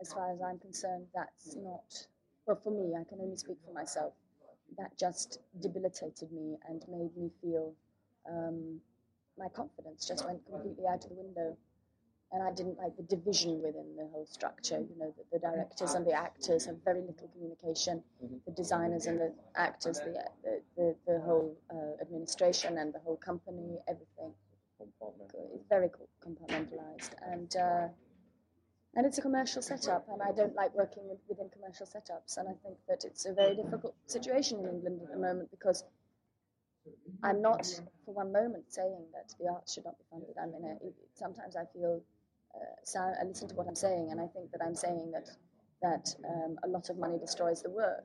as 0.00 0.12
far 0.12 0.32
as 0.32 0.40
I'm 0.40 0.58
concerned, 0.58 1.06
that's 1.14 1.56
not. 1.56 2.06
Well, 2.46 2.60
for 2.62 2.70
me, 2.70 2.94
I 2.98 3.04
can 3.04 3.20
only 3.20 3.36
speak 3.36 3.58
for 3.66 3.74
myself. 3.74 4.14
That 4.78 4.96
just 4.98 5.40
debilitated 5.60 6.30
me 6.32 6.56
and 6.68 6.82
made 6.88 7.16
me 7.16 7.30
feel 7.42 7.74
um, 8.28 8.80
my 9.38 9.48
confidence 9.48 10.06
just 10.06 10.26
went 10.26 10.44
completely 10.46 10.84
out 10.90 11.04
of 11.04 11.10
the 11.10 11.16
window. 11.16 11.56
And 12.30 12.42
I 12.42 12.52
didn't 12.52 12.76
like 12.76 12.94
the 12.96 13.04
division 13.04 13.62
within 13.62 13.96
the 13.96 14.06
whole 14.12 14.26
structure. 14.26 14.78
You 14.78 14.96
know, 14.98 15.14
the, 15.16 15.24
the 15.32 15.38
directors 15.38 15.94
and 15.94 16.06
the 16.06 16.12
actors 16.12 16.66
have 16.66 16.76
very 16.84 17.00
little 17.00 17.28
communication. 17.32 18.02
Mhm. 18.22 18.44
The 18.44 18.52
designers 18.52 19.06
and 19.06 19.18
the 19.18 19.32
actors, 19.54 19.98
the 20.00 20.12
the, 20.44 20.60
the, 20.76 20.96
the 21.06 21.20
whole 21.20 21.56
uh, 21.70 22.02
administration 22.02 22.76
and 22.78 22.92
the 22.92 22.98
whole 22.98 23.16
company, 23.16 23.78
everything 23.88 24.32
Compartment. 24.76 25.32
is 25.56 25.62
very 25.68 25.90
compartmentalized. 26.24 27.12
And 27.32 27.56
uh, 27.56 27.88
and 28.94 29.06
it's 29.06 29.18
a 29.18 29.22
commercial 29.22 29.62
setup, 29.62 30.06
and 30.12 30.20
I 30.22 30.32
don't 30.32 30.54
like 30.54 30.74
working 30.74 31.04
with, 31.08 31.18
within 31.28 31.48
commercial 31.50 31.86
setups. 31.86 32.36
And 32.38 32.48
I 32.48 32.54
think 32.62 32.76
that 32.88 33.04
it's 33.04 33.26
a 33.26 33.32
very 33.32 33.54
difficult 33.56 33.94
situation 34.06 34.58
in 34.60 34.68
England 34.68 35.00
at 35.02 35.10
the 35.12 35.18
moment 35.18 35.50
because 35.50 35.84
I'm 37.22 37.42
not 37.42 37.66
for 38.04 38.14
one 38.14 38.32
moment 38.32 38.64
saying 38.72 39.04
that 39.12 39.34
the 39.38 39.48
arts 39.50 39.74
should 39.74 39.84
not 39.84 39.98
be 39.98 40.04
funded. 40.10 40.36
I 40.40 40.46
mean, 40.46 40.64
it, 40.82 40.94
sometimes 41.14 41.54
I 41.56 41.64
feel, 41.72 42.00
sound, 42.84 43.16
I 43.20 43.24
listen 43.24 43.48
to 43.48 43.54
what 43.54 43.66
I'm 43.68 43.74
saying, 43.74 44.08
and 44.10 44.20
I 44.20 44.26
think 44.26 44.50
that 44.52 44.60
I'm 44.64 44.74
saying 44.74 45.12
that 45.12 45.28
that 45.82 46.14
um, 46.28 46.58
a 46.64 46.68
lot 46.68 46.90
of 46.90 46.98
money 46.98 47.18
destroys 47.18 47.62
the 47.62 47.70
work. 47.70 48.04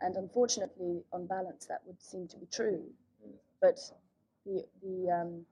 And 0.00 0.16
unfortunately, 0.16 1.02
on 1.12 1.26
balance, 1.26 1.66
that 1.66 1.80
would 1.86 2.02
seem 2.02 2.28
to 2.28 2.36
be 2.36 2.46
true. 2.52 2.84
But 3.60 3.78
the 4.44 4.64
the 4.82 5.10
um, 5.10 5.46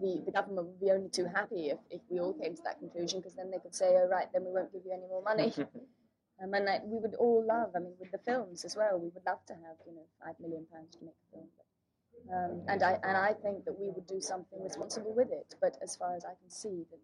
the, 0.00 0.22
the 0.24 0.32
government 0.32 0.66
would 0.66 0.80
be 0.80 0.90
only 0.90 1.08
too 1.08 1.26
happy 1.26 1.70
if, 1.70 1.78
if 1.90 2.00
we 2.10 2.18
all 2.20 2.34
came 2.34 2.54
to 2.54 2.62
that 2.64 2.78
conclusion, 2.78 3.20
because 3.20 3.34
then 3.34 3.50
they 3.50 3.58
could 3.58 3.74
say, 3.74 3.94
oh, 3.96 4.08
right, 4.10 4.26
then 4.32 4.44
we 4.44 4.52
won't 4.52 4.72
give 4.72 4.82
you 4.84 4.92
any 4.92 5.06
more 5.06 5.22
money. 5.22 5.52
um, 6.42 6.54
and 6.54 6.64
like, 6.64 6.82
we 6.84 6.98
would 6.98 7.14
all 7.14 7.44
love, 7.46 7.70
I 7.76 7.80
mean, 7.80 7.94
with 8.00 8.10
the 8.10 8.18
films 8.18 8.64
as 8.64 8.76
well, 8.76 8.98
we 8.98 9.10
would 9.14 9.24
love 9.26 9.44
to 9.46 9.54
have, 9.54 9.76
you 9.86 9.94
know, 9.94 10.06
five 10.24 10.34
million 10.40 10.66
pounds 10.72 10.96
to 10.96 11.04
make 11.04 11.14
a 11.14 11.36
film. 11.36 11.48
Um, 12.32 12.62
and, 12.68 12.82
I, 12.82 12.98
and 13.04 13.16
I 13.16 13.32
think 13.32 13.64
that 13.64 13.78
we 13.78 13.90
would 13.90 14.06
do 14.06 14.20
something 14.20 14.62
responsible 14.62 15.14
with 15.14 15.30
it. 15.30 15.54
But 15.60 15.76
as 15.82 15.96
far 15.96 16.16
as 16.16 16.24
I 16.24 16.34
can 16.40 16.50
see, 16.50 16.84
the, 16.90 16.98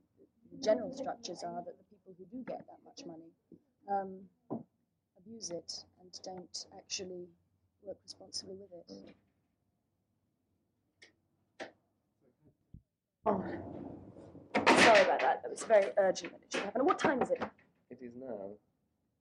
the 0.50 0.62
general 0.62 0.90
structures 0.92 1.42
are 1.44 1.62
that 1.64 1.78
the 1.78 1.84
people 1.84 2.14
who 2.18 2.24
do 2.36 2.44
get 2.44 2.64
that 2.66 2.78
much 2.84 3.06
money 3.06 3.30
um, 3.88 4.60
abuse 5.18 5.50
it 5.50 5.84
and 6.00 6.10
don't 6.24 6.66
actually 6.76 7.28
work 7.82 7.96
responsibly 8.04 8.56
with 8.56 8.70
it. 8.72 9.14
Oh, 13.24 13.44
sorry 14.54 15.02
about 15.02 15.20
that. 15.20 15.42
That 15.42 15.50
was 15.50 15.62
very 15.62 15.90
urgent 15.96 16.32
that 16.32 16.40
it 16.42 16.52
should 16.52 16.62
happen. 16.62 16.84
What 16.84 16.98
time 16.98 17.22
is 17.22 17.30
it? 17.30 17.42
It 17.90 17.98
is 18.02 18.12
now 18.18 18.50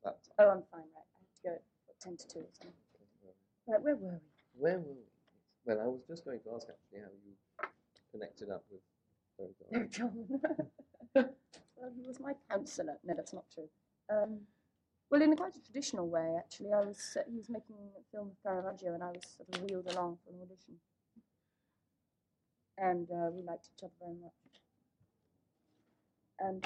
that 0.04 0.18
Oh, 0.40 0.50
I'm 0.50 0.64
fine, 0.72 0.82
right. 0.96 1.06
I 1.14 1.20
have 1.20 1.30
to 1.44 1.50
go 1.50 1.54
at 1.54 2.00
10 2.02 2.18
to 2.18 2.28
2 2.28 2.40
or 2.40 2.44
something. 2.54 2.74
Right, 3.68 3.82
where 3.82 3.96
were 3.96 4.14
we? 4.14 4.60
Where 4.60 4.80
were 4.80 4.94
we? 4.94 5.11
Well, 5.66 5.80
I 5.80 5.86
was 5.88 6.02
just 6.08 6.26
going 6.26 6.40
to 6.42 6.50
ask 6.56 6.68
actually 6.70 7.00
how 7.02 7.12
you 7.26 7.34
connected 8.12 8.50
up 8.50 8.64
with 8.70 8.82
No, 9.72 9.86
John. 9.90 10.28
well, 11.16 11.92
he 11.96 12.04
was 12.08 12.20
my 12.20 12.34
counsellor. 12.50 12.98
No, 13.04 13.14
that's 13.16 13.34
not 13.34 13.46
true. 13.54 13.70
Um, 14.10 14.40
well, 15.10 15.22
in 15.22 15.34
a 15.34 15.36
quite 15.36 15.56
a 15.56 15.62
traditional 15.62 16.08
way, 16.08 16.36
actually. 16.38 16.72
I 16.74 16.82
was 16.86 17.18
uh, 17.20 17.24
he 17.30 17.38
was 17.38 17.50
making 17.50 17.76
a 17.98 18.02
film 18.16 18.30
with 18.30 18.42
Caravaggio, 18.44 18.94
and 18.94 19.04
I 19.04 19.08
was 19.12 19.24
sort 19.38 19.50
of 19.54 19.62
wheeled 19.70 19.88
along 19.94 20.18
for 20.24 20.32
an 20.32 20.40
audition. 20.42 20.76
And 22.78 23.08
uh, 23.12 23.30
we 23.32 23.44
liked 23.44 23.70
each 23.76 23.84
other 23.84 23.94
very 24.00 24.16
much. 24.22 24.32
And 26.40 26.66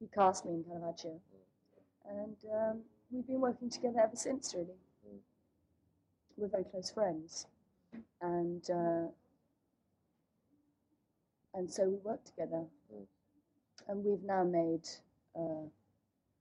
he 0.00 0.08
cast 0.08 0.44
me 0.44 0.54
in 0.54 0.64
Caravaggio, 0.64 1.20
and 2.08 2.36
um, 2.52 2.80
we've 3.12 3.26
been 3.26 3.40
working 3.40 3.70
together 3.70 4.00
ever 4.02 4.16
since. 4.16 4.54
Really, 4.54 4.74
Mm. 5.06 5.18
we're 6.36 6.48
very 6.48 6.64
close 6.64 6.90
friends, 6.90 7.46
and. 8.20 8.70
Uh, 8.70 9.08
and 11.56 11.72
so 11.72 11.88
we 11.88 11.96
work 12.04 12.22
together. 12.24 12.64
Mm. 12.94 13.06
And 13.88 14.04
we've 14.04 14.22
now 14.22 14.44
made, 14.44 14.86
uh, 15.34 15.64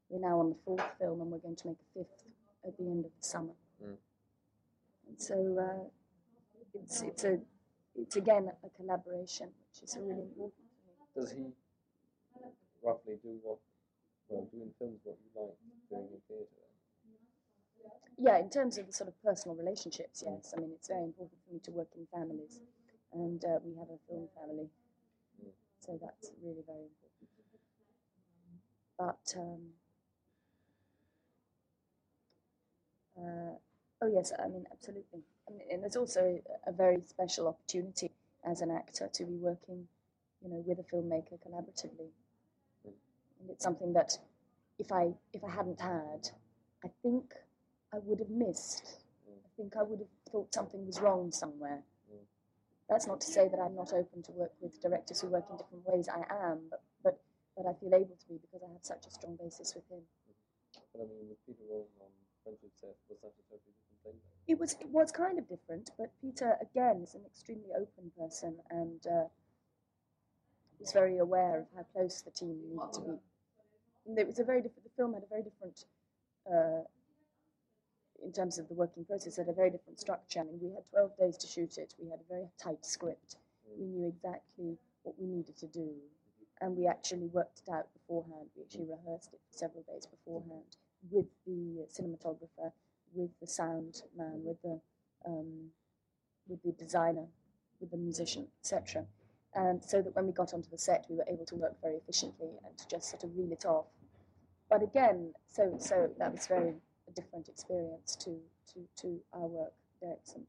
we're 0.10 0.20
now 0.20 0.40
on 0.40 0.50
the 0.50 0.56
fourth 0.66 0.84
film, 1.00 1.22
and 1.22 1.32
we're 1.32 1.40
going 1.40 1.56
to 1.56 1.68
make 1.68 1.78
a 1.80 2.00
fifth 2.00 2.25
at 2.68 2.78
the 2.78 2.84
end 2.84 3.06
of 3.06 3.12
the 3.18 3.25
summer. 3.25 3.56
Mm. 3.82 3.96
And 5.08 5.22
so 5.22 5.36
uh, 5.58 5.84
it's 6.74 7.02
it's 7.02 7.24
a 7.24 7.40
it's 7.96 8.16
again 8.18 8.52
a 8.64 8.70
collaboration, 8.75 9.48
which 9.72 9.84
is 9.84 9.98
really 10.02 10.24
important. 10.24 10.66
Does 11.16 11.32
he 11.32 11.46
roughly 12.84 13.16
do 13.24 13.40
what, 13.42 13.60
well, 14.28 14.48
do 14.52 14.62
in 14.62 14.72
films 14.78 15.00
what 15.04 15.16
you 15.24 15.42
like 15.42 15.56
doing 15.90 16.10
in 16.12 16.22
theatre? 16.28 16.64
Yeah, 18.18 18.38
in 18.39 18.50
terms 18.50 18.77
of 18.77 18.88
the 18.88 18.94
sort 18.94 19.10
of 19.10 19.22
personal 19.24 19.58
relationships, 19.58 20.24
yes. 20.25 20.54
I 20.56 20.62
mean, 20.62 20.72
it's 20.74 20.88
very 20.88 21.04
important 21.04 21.39
for 21.46 21.54
me 21.54 21.60
to 21.62 21.72
work 21.72 21.89
in 21.98 22.08
families, 22.08 22.60
and 23.13 23.44
uh, 23.44 23.60
we 23.65 23.75
have 23.75 23.89
a 23.89 24.00
film 24.08 24.27
family, 24.39 24.70
Mm. 25.44 25.51
so 25.82 26.00
that's 26.01 26.32
really 26.42 26.63
very 26.65 26.86
important. 26.86 27.30
But 28.98 29.34
um, 29.38 29.62
uh, 33.18 33.56
oh 34.01 34.08
yes, 34.08 34.32
I 34.39 34.48
mean 34.48 34.65
absolutely, 34.72 35.24
and, 35.48 35.62
and 35.72 35.84
there's 35.84 35.98
also 35.98 36.42
a 36.65 36.72
very 36.72 37.01
special 37.08 37.48
opportunity 37.48 38.12
as 38.46 38.62
an 38.62 38.72
actor 38.72 39.10
to 39.13 39.25
be 39.25 39.36
working, 39.36 39.88
you 40.42 40.50
know, 40.50 40.63
with 40.65 40.80
a 40.80 40.84
filmmaker 40.84 41.38
collaboratively, 41.46 42.10
Mm. 42.88 42.94
and 43.42 43.50
it's 43.50 43.63
something 43.63 43.94
that 43.94 44.18
if 44.80 44.92
I 44.92 45.13
if 45.34 45.44
I 45.44 45.50
hadn't 45.50 45.82
had, 45.82 46.30
I 46.84 46.89
think 47.04 47.34
I 47.96 48.00
would 48.04 48.20
have 48.20 48.30
missed. 48.30 49.00
Mm. 49.24 49.40
I 49.40 49.50
think 49.56 49.78
I 49.78 49.84
would 49.84 50.00
have 50.00 50.14
thought 50.30 50.54
something 50.54 50.86
was 50.86 51.00
wrong 51.00 51.32
somewhere. 51.32 51.84
Mm. 52.12 52.28
That's 52.90 53.08
not 53.08 53.22
to 53.22 53.28
say 53.28 53.48
that 53.48 53.60
I'm 53.60 53.75
not 53.75 53.94
open 53.94 54.22
to 54.24 54.32
work 54.34 54.52
with 54.60 54.82
directors 54.82 55.22
who 55.22 55.28
work 55.28 55.46
in 55.50 55.56
different 55.58 55.88
ways. 55.88 56.10
I 56.10 56.28
am, 56.52 56.68
but 56.70 56.82
but, 57.04 57.16
but 57.56 57.66
I 57.66 57.74
feel 57.80 57.96
able 57.96 58.18
to 58.20 58.28
be 58.28 58.38
because 58.44 58.62
I 58.68 58.72
have 58.74 58.84
such 58.84 59.08
a 59.08 59.12
strong 59.12 59.38
basis 59.42 59.74
with 59.75 59.88
him. 59.90 60.04
But 60.92 61.04
I 61.04 61.06
mean, 61.08 61.32
with 61.32 61.40
Peter 61.48 61.64
Wollen 61.72 61.88
on 62.04 62.12
Friendship's 62.44 62.75
Death, 62.84 63.00
was 63.08 63.20
that 63.24 63.32
a 63.32 63.44
totally 63.48 63.72
different 63.80 64.02
thing? 64.04 64.18
It 64.48 64.60
was 64.60 64.75
it 64.82 64.90
was 64.92 65.12
kind 65.12 65.40
of 65.40 65.48
different, 65.48 65.92
but 65.98 66.12
Peter 66.20 66.58
again 66.60 67.00
is 67.02 67.16
an 67.16 67.24
extremely 67.25 67.72
open 67.72 68.12
person 68.20 68.60
and 68.70 69.08
uh, 69.08 69.32
was 70.80 70.92
very 70.92 71.18
aware 71.18 71.60
of 71.60 71.66
how 71.75 71.84
close 71.94 72.22
the 72.22 72.32
team 72.32 72.60
needed 72.70 72.94
to 72.94 73.02
be. 73.02 73.18
And 74.06 74.20
it 74.20 74.28
was 74.28 74.40
a 74.40 74.44
very 74.44 74.62
different. 74.62 74.84
The 74.84 74.96
film 74.96 75.14
had 75.14 75.24
a 75.24 75.28
very 75.28 75.42
different, 75.42 75.86
uh, 76.46 76.84
in 78.24 78.31
terms 78.31 78.57
of 78.57 78.67
the 78.67 78.74
working 78.74 79.05
process, 79.05 79.38
had 79.38 79.50
a 79.50 79.53
very 79.53 79.69
different 79.69 80.00
structure. 80.00 80.39
I 80.39 80.43
mean, 80.43 80.60
we 80.62 80.74
had 80.74 80.84
twelve 80.89 81.17
days 81.17 81.38
to 81.38 81.48
shoot 81.48 81.77
it. 81.77 81.93
We 82.00 82.10
had 82.10 82.19
a 82.19 82.29
very 82.29 82.48
tight 82.62 82.86
script. 82.86 83.38
We 83.77 83.86
knew 83.86 84.07
exactly 84.07 84.77
what 85.03 85.15
we 85.19 85.27
needed 85.27 85.57
to 85.57 85.67
do, 85.67 85.89
and 86.62 86.75
we 86.75 86.88
actually 86.88 87.27
worked 87.27 87.62
it 87.65 87.72
out 87.72 87.88
beforehand. 87.93 88.50
We 88.55 88.63
actually 88.63 88.88
rehearsed 88.89 89.34
it 89.34 89.39
for 89.51 89.57
several 89.57 89.84
days 89.84 90.05
beforehand 90.05 90.77
with 91.12 91.25
the 91.45 91.86
cinematographer, 91.91 92.72
with 93.13 93.31
the 93.39 93.48
sound 93.48 94.01
man, 94.17 94.43
with 94.43 94.62
the 94.62 94.79
um, 95.25 95.69
with 96.48 96.62
the 96.63 96.72
designer, 96.74 97.25
with 97.79 97.91
the 97.91 97.98
musician, 97.98 98.48
etc. 98.62 99.05
And 99.53 99.84
so 99.84 100.01
that 100.01 100.15
when 100.15 100.25
we 100.25 100.34
got 100.34 100.53
onto 100.53 100.69
the 100.69 100.77
set, 100.77 101.05
we 101.10 101.15
were 101.15 101.25
able 101.29 101.45
to 101.45 101.55
work 101.55 101.75
very 101.81 101.95
efficiently 101.95 102.50
and 102.65 102.77
to 102.77 102.88
just 102.88 103.10
sort 103.10 103.24
of 103.24 103.36
reel 103.38 103.51
it 103.51 103.65
off. 103.65 103.86
But 104.69 104.84
again, 104.84 105.34
so 105.50 105.75
so 105.79 106.10
that 106.17 106.31
was 106.31 106.48
very 106.48 106.74
a 107.08 107.12
different 107.12 107.48
experience 107.50 108.16
to 108.18 108.38
to, 108.74 108.80
to 109.02 109.20
our 109.34 109.48
work, 109.48 109.74
Derek's 110.02 110.34
and, 110.34 110.46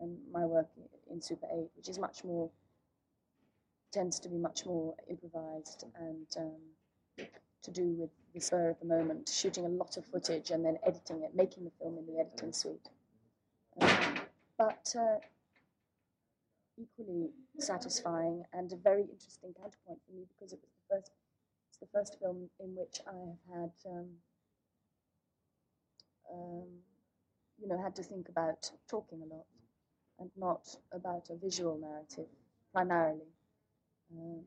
and 0.00 0.16
my 0.32 0.44
work 0.44 0.68
in 1.10 1.20
Super 1.20 1.46
8, 1.52 1.70
which 1.76 1.88
is 1.88 1.98
much 1.98 2.24
more 2.24 2.50
tends 3.92 4.20
to 4.20 4.28
be 4.28 4.36
much 4.36 4.64
more 4.66 4.94
improvised 5.08 5.84
and 5.98 6.26
um, 6.36 7.26
to 7.62 7.70
do 7.70 7.86
with 7.98 8.10
the 8.34 8.40
spur 8.40 8.70
of 8.70 8.78
the 8.80 8.86
moment, 8.86 9.28
shooting 9.28 9.66
a 9.66 9.68
lot 9.68 9.96
of 9.96 10.04
footage 10.06 10.50
and 10.50 10.64
then 10.64 10.78
editing 10.86 11.22
it, 11.22 11.34
making 11.34 11.64
the 11.64 11.70
film 11.80 11.98
in 11.98 12.06
the 12.06 12.20
editing 12.20 12.52
suite. 12.52 12.88
Um, 13.80 14.14
but 14.56 14.94
uh, 14.98 15.18
equally 16.78 17.30
satisfying 17.58 18.44
and 18.52 18.72
a 18.72 18.76
very 18.76 19.02
interesting 19.02 19.52
counterpoint 19.54 19.98
for 20.06 20.12
me 20.12 20.24
because 20.34 20.52
it 20.52 20.60
was 20.60 20.70
the 20.88 20.94
first 20.94 21.10
it's 21.68 21.78
the 21.78 21.86
first 21.92 22.18
film 22.20 22.48
in 22.58 22.74
which 22.74 23.00
I 23.06 23.12
have 23.12 23.60
had 23.60 23.90
um, 23.90 24.08
um, 26.32 26.66
you 27.60 27.68
know 27.68 27.80
had 27.82 27.94
to 27.96 28.02
think 28.02 28.28
about 28.28 28.70
talking 28.88 29.20
a 29.22 29.34
lot 29.34 29.46
and 30.18 30.30
not 30.36 30.68
about 30.92 31.28
a 31.30 31.36
visual 31.36 31.78
narrative 31.78 32.28
primarily. 32.72 33.28
Um, 34.12 34.44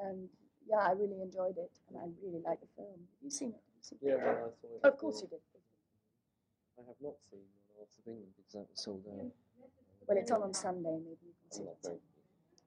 and 0.00 0.28
yeah, 0.68 0.78
I 0.86 0.92
really 0.92 1.20
enjoyed 1.22 1.56
it, 1.58 1.72
and 1.88 1.98
I 1.98 2.04
really 2.22 2.40
like 2.44 2.60
the 2.60 2.68
film. 2.76 2.94
Have 2.96 3.22
you 3.24 3.30
seen 3.30 3.50
it? 3.50 3.62
You 3.76 3.82
seen 3.82 3.98
Yeah, 4.02 4.16
well, 4.16 4.48
I 4.48 4.50
saw 4.60 4.68
it. 4.68 4.80
it? 4.84 4.86
Of 4.86 4.98
course 4.98 5.22
you 5.22 5.28
did. 5.28 5.40
I 6.78 6.82
have 6.86 7.00
not 7.02 7.14
seen 7.30 7.42
the 7.42 7.80
Last 7.80 7.98
of 7.98 8.06
England 8.06 8.32
because 8.36 8.52
that 8.54 8.66
was 8.70 8.80
sold 8.80 9.02
out. 9.10 9.32
Well, 10.06 10.16
it's 10.18 10.30
on 10.30 10.42
on 10.42 10.54
Sunday. 10.54 10.96
Maybe 11.02 11.26
you 11.26 11.34
can 11.42 11.50
see 11.50 11.62
it. 11.66 11.78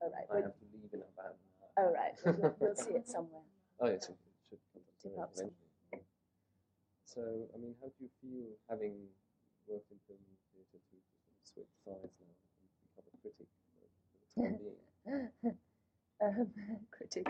All 0.02 0.10
right. 0.12 0.26
I 0.30 0.34
Well, 0.34 0.44
have 0.44 0.58
to 0.60 0.66
leave 0.74 0.92
in 0.94 1.00
about 1.00 1.38
an 1.38 1.48
hour. 1.78 1.86
all 1.86 1.94
right. 1.94 2.16
Well, 2.26 2.56
you'll 2.60 2.76
see 2.76 2.92
it 2.94 3.08
somewhere. 3.08 3.46
Oh, 3.80 3.88
yes, 3.88 4.10
it 4.10 4.18
should 4.50 4.60
come 4.74 4.82
to 4.84 5.08
Tip 5.08 5.12
it 5.16 5.20
up 5.22 5.32
some. 5.34 5.48
eventually. 5.48 6.06
So, 7.14 7.20
I 7.54 7.58
mean, 7.60 7.76
how 7.84 7.92
do 7.92 8.08
you 8.08 8.12
feel 8.24 8.48
having 8.72 8.96
worked 9.68 9.92
in 9.92 10.00
film 10.08 10.24
and 10.24 10.40
theatre 10.48 10.80
to 10.80 10.96
sort 10.96 11.28
of 11.28 11.44
switch 11.44 11.74
sides 11.84 12.16
now 12.24 12.32
and 12.32 12.72
become 12.88 13.04
a 13.04 13.16
critic 13.20 13.48
for, 13.52 13.84
the 13.84 14.48
time 14.48 14.56
being? 14.64 14.80
um, 16.24 16.48
critic. 16.96 17.28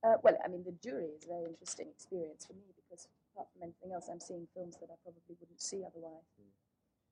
Uh, 0.00 0.16
well, 0.24 0.38
I 0.42 0.48
mean, 0.48 0.64
the 0.64 0.72
jury 0.80 1.12
is 1.12 1.24
a 1.24 1.28
very 1.28 1.44
interesting 1.44 1.88
experience 1.92 2.46
for 2.46 2.54
me 2.54 2.72
because, 2.72 3.08
apart 3.34 3.48
from 3.52 3.68
anything 3.68 3.92
else, 3.92 4.08
I'm 4.08 4.20
seeing 4.20 4.48
films 4.56 4.80
that 4.80 4.88
I 4.88 4.96
probably 5.04 5.36
wouldn't 5.40 5.60
see 5.60 5.84
otherwise. 5.84 6.24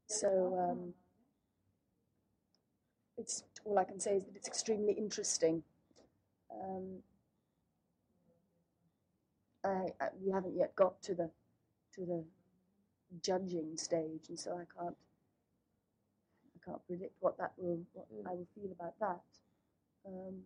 So, 0.08 0.56
um, 0.56 0.94
it's 3.18 3.44
all 3.64 3.78
I 3.78 3.84
can 3.84 4.00
say 4.00 4.16
is 4.16 4.24
that 4.24 4.36
it's 4.36 4.48
extremely 4.48 4.94
interesting. 4.94 5.62
Um, 6.48 7.04
I, 9.62 9.92
I, 10.00 10.08
we 10.18 10.32
haven't 10.32 10.56
yet 10.56 10.74
got 10.76 11.02
to 11.02 11.14
the 11.14 11.30
to 11.94 12.04
the 12.06 12.24
judging 13.22 13.76
stage, 13.76 14.28
and 14.28 14.38
so 14.38 14.52
I 14.52 14.64
can't 14.78 14.96
I 16.56 16.58
can't 16.64 16.86
predict 16.86 17.14
what 17.20 17.36
that 17.38 17.52
will 17.56 17.80
what 17.92 18.06
Mm. 18.12 18.26
I 18.26 18.32
will 18.34 18.48
feel 18.54 18.70
about 18.72 18.98
that. 19.00 19.22
Um, 20.06 20.44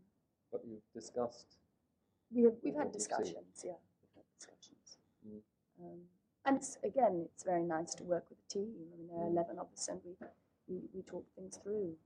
But 0.52 0.64
you've 0.66 0.90
discussed. 0.94 1.58
we 2.30 2.42
have 2.44 2.56
we've 2.62 2.74
had 2.76 2.92
discussions, 2.92 3.62
yeah, 3.64 3.80
we've 4.02 4.14
had 4.16 4.24
discussions. 4.38 4.98
Mm. 5.26 5.40
Um, 5.80 6.00
and 6.44 6.56
it's, 6.56 6.78
again, 6.82 7.22
it's 7.34 7.44
very 7.44 7.62
nice 7.64 7.94
to 7.96 8.04
work 8.04 8.24
with 8.30 8.38
a 8.38 8.48
team. 8.48 8.74
I 8.92 8.96
mean, 8.96 9.08
there 9.08 9.18
are 9.18 9.28
Mm. 9.28 9.32
eleven 9.32 9.58
of 9.58 9.72
us, 9.72 9.88
and 9.88 10.00
we 10.04 10.16
we, 10.68 10.88
we 10.94 11.02
talk 11.02 11.24
things 11.34 11.56
through, 11.58 11.96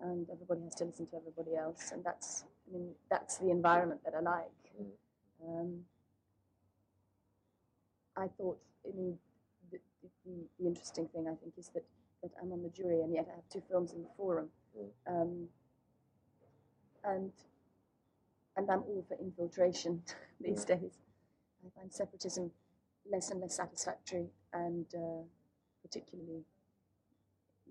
and 0.00 0.28
everybody 0.30 0.62
has 0.62 0.74
to 0.76 0.84
listen 0.84 1.06
to 1.08 1.16
everybody 1.16 1.56
else, 1.56 1.92
and 1.92 2.04
that's 2.04 2.44
I 2.66 2.70
mean 2.72 2.94
that's 3.10 3.38
the 3.38 3.50
environment 3.50 4.02
that 4.04 4.14
I 4.14 4.20
like. 4.20 4.72
Mm. 4.80 4.92
Um, 5.44 5.86
I 8.18 8.28
thought, 8.36 8.58
I 8.86 8.96
mean, 8.96 9.16
the, 9.70 9.78
the, 10.02 10.38
the, 10.58 10.66
interesting 10.66 11.08
thing 11.08 11.26
I 11.26 11.34
think 11.40 11.54
is 11.56 11.70
that, 11.74 11.84
that 12.22 12.32
I'm 12.42 12.52
on 12.52 12.62
the 12.62 12.68
jury 12.70 13.00
and 13.02 13.14
yet 13.14 13.28
I 13.30 13.36
have 13.36 13.48
two 13.50 13.62
films 13.70 13.92
in 13.92 14.02
the 14.02 14.08
forum. 14.16 14.48
Mm. 14.76 14.88
Um, 15.06 15.48
and 17.04 17.32
and 18.56 18.68
I'm 18.70 18.80
all 18.80 19.04
for 19.08 19.16
infiltration 19.20 20.02
these 20.40 20.64
days. 20.64 20.98
I 21.64 21.80
find 21.80 21.92
separatism 21.92 22.50
less 23.10 23.30
and 23.30 23.40
less 23.40 23.56
satisfactory, 23.56 24.26
and 24.52 24.86
uh, 24.94 25.22
particularly 25.82 26.42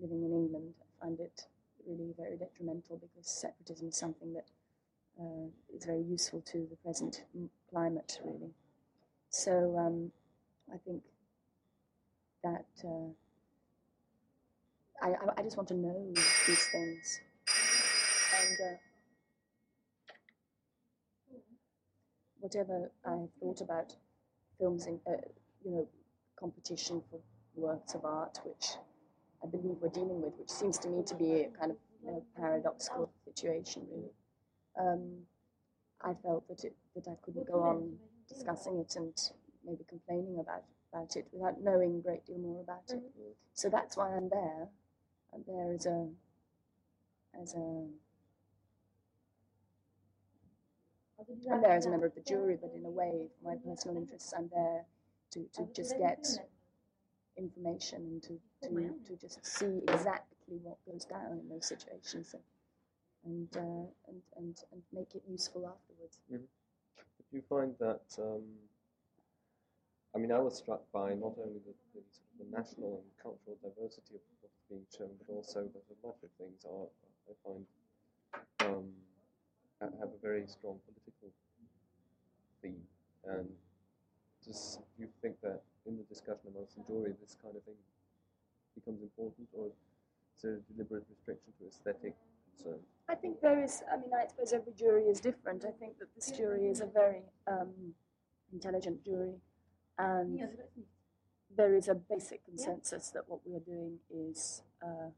living 0.00 0.24
in 0.24 0.32
England, 0.32 0.74
I 0.80 1.04
find 1.04 1.20
it 1.20 1.42
really 1.86 2.14
very 2.18 2.36
detrimental 2.36 2.96
because 2.96 3.28
separatism 3.28 3.88
is 3.88 3.96
something 3.96 4.32
that 4.34 4.46
uh, 5.20 5.48
is 5.74 5.84
very 5.84 6.02
useful 6.02 6.40
to 6.52 6.66
the 6.70 6.76
present 6.76 7.24
climate, 7.70 8.20
really. 8.24 8.52
So 9.30 9.76
um, 9.78 10.10
I 10.72 10.76
think 10.84 11.02
that 12.42 12.66
uh, 12.84 13.08
I, 15.02 15.14
I 15.36 15.42
just 15.42 15.56
want 15.56 15.68
to 15.68 15.74
know 15.74 16.12
these 16.46 16.66
things. 16.66 17.20
And 18.40 18.58
uh, 18.60 18.76
whatever 22.40 22.90
I've 23.04 23.28
thought 23.40 23.60
about 23.60 23.94
films 24.58 24.86
in, 24.86 25.00
uh, 25.06 25.12
you 25.64 25.70
know, 25.72 25.88
competition 26.38 27.02
for 27.10 27.20
works 27.54 27.94
of 27.94 28.04
art, 28.04 28.38
which 28.44 28.66
I 29.42 29.46
believe 29.46 29.76
we're 29.80 29.88
dealing 29.88 30.20
with, 30.22 30.34
which 30.38 30.50
seems 30.50 30.78
to 30.78 30.88
me 30.88 31.02
to 31.04 31.14
be 31.14 31.42
a 31.42 31.48
kind 31.58 31.72
of 31.72 31.76
you 32.04 32.12
know, 32.12 32.24
paradoxical 32.36 33.10
situation, 33.24 33.86
really. 33.90 34.12
Um, 34.78 35.22
I 36.02 36.14
felt 36.22 36.46
that 36.48 36.64
it, 36.64 36.76
that 36.94 37.08
I 37.08 37.14
couldn't 37.24 37.46
go 37.50 37.60
on 37.62 37.96
discussing 38.28 38.78
it 38.78 38.94
and 38.96 39.14
maybe 39.68 39.84
complaining 39.88 40.38
about 40.40 40.64
about 40.92 41.16
it 41.16 41.26
without 41.32 41.60
knowing 41.62 41.96
a 41.96 42.02
great 42.02 42.24
deal 42.26 42.38
more 42.38 42.62
about 42.62 42.84
it. 42.88 43.02
So 43.54 43.68
that's 43.68 43.96
why 43.96 44.16
I'm 44.16 44.28
there. 44.30 44.68
I'm 45.34 45.44
there 45.46 45.72
as 45.74 45.86
a 45.86 46.08
as 47.40 47.54
a 47.54 47.86
I'm 51.52 51.60
there 51.60 51.72
as 51.72 51.86
a 51.86 51.90
member 51.90 52.06
of 52.06 52.14
the 52.14 52.22
jury, 52.22 52.56
but 52.60 52.72
in 52.74 52.84
a 52.84 52.90
way, 52.90 53.28
for 53.36 53.50
my 53.50 53.56
personal 53.56 53.96
interests, 53.96 54.32
I'm 54.36 54.48
there 54.54 54.84
to, 55.32 55.44
to 55.54 55.68
just 55.74 55.98
get 55.98 56.26
information 57.36 57.98
and 57.98 58.22
to, 58.22 58.40
to, 58.62 58.90
to 59.06 59.16
just 59.20 59.44
see 59.44 59.80
exactly 59.88 60.58
what 60.62 60.76
goes 60.90 61.04
down 61.04 61.40
in 61.40 61.48
those 61.48 61.66
situations 61.66 62.34
and 62.34 62.42
and 63.24 63.48
uh, 63.56 63.86
and, 64.08 64.22
and, 64.36 64.56
and 64.72 64.82
make 64.92 65.14
it 65.14 65.22
useful 65.28 65.66
afterwards. 65.66 66.18
Mm-hmm. 66.32 66.44
Do 67.30 67.36
you 67.36 67.42
find 67.48 67.74
that? 67.80 68.00
Um, 68.18 68.42
I 70.14 70.18
mean, 70.18 70.32
I 70.32 70.38
was 70.38 70.56
struck 70.56 70.82
by 70.92 71.12
not 71.14 71.36
only 71.36 71.60
the, 71.68 71.74
the, 71.94 72.02
sort 72.14 72.26
of 72.32 72.36
the 72.40 72.48
national 72.48 73.04
and 73.04 73.10
cultural 73.20 73.56
diversity 73.60 74.16
of 74.16 74.24
what's 74.40 74.62
being 74.68 74.86
shown, 74.88 75.12
but 75.20 75.28
also 75.32 75.68
that 75.68 75.84
a 75.84 75.96
lot 76.06 76.16
of 76.24 76.30
things 76.40 76.64
are, 76.64 76.88
I 77.28 77.34
find, 77.44 77.64
um, 78.64 78.88
have 79.80 80.10
a 80.10 80.20
very 80.22 80.46
strong 80.48 80.80
political 80.88 81.28
theme. 82.62 82.82
And 83.28 83.48
just 84.44 84.80
do 84.96 85.04
you 85.04 85.08
think 85.20 85.36
that 85.42 85.60
in 85.86 85.96
the 85.96 86.04
discussion 86.04 86.50
amongst 86.54 86.76
the 86.76 86.84
jury, 86.88 87.12
this 87.20 87.36
kind 87.42 87.54
of 87.54 87.62
thing 87.64 87.76
becomes 88.74 89.02
important, 89.02 89.48
or 89.52 89.68
is 89.68 90.42
there 90.42 90.56
a 90.56 90.72
deliberate 90.72 91.04
restriction 91.10 91.52
to 91.60 91.68
aesthetic 91.68 92.14
concerns? 92.56 92.86
I 93.08 93.14
think 93.14 93.40
there 93.40 93.62
is. 93.62 93.82
I 93.92 93.96
mean, 93.96 94.10
I 94.14 94.26
suppose 94.28 94.52
every 94.52 94.72
jury 94.72 95.04
is 95.04 95.20
different. 95.20 95.64
I 95.64 95.72
think 95.78 95.98
that 95.98 96.08
this 96.14 96.30
jury 96.30 96.66
is 96.66 96.80
a 96.80 96.86
very 96.86 97.22
um, 97.46 97.92
intelligent 98.52 99.04
jury, 99.04 99.34
and 99.98 100.40
there 101.56 101.74
is 101.74 101.88
a 101.88 101.94
basic 101.94 102.44
consensus 102.44 103.10
that 103.10 103.22
what 103.26 103.40
we 103.44 103.56
are 103.56 103.60
doing 103.60 103.98
is 104.14 104.62
uh, 104.82 105.10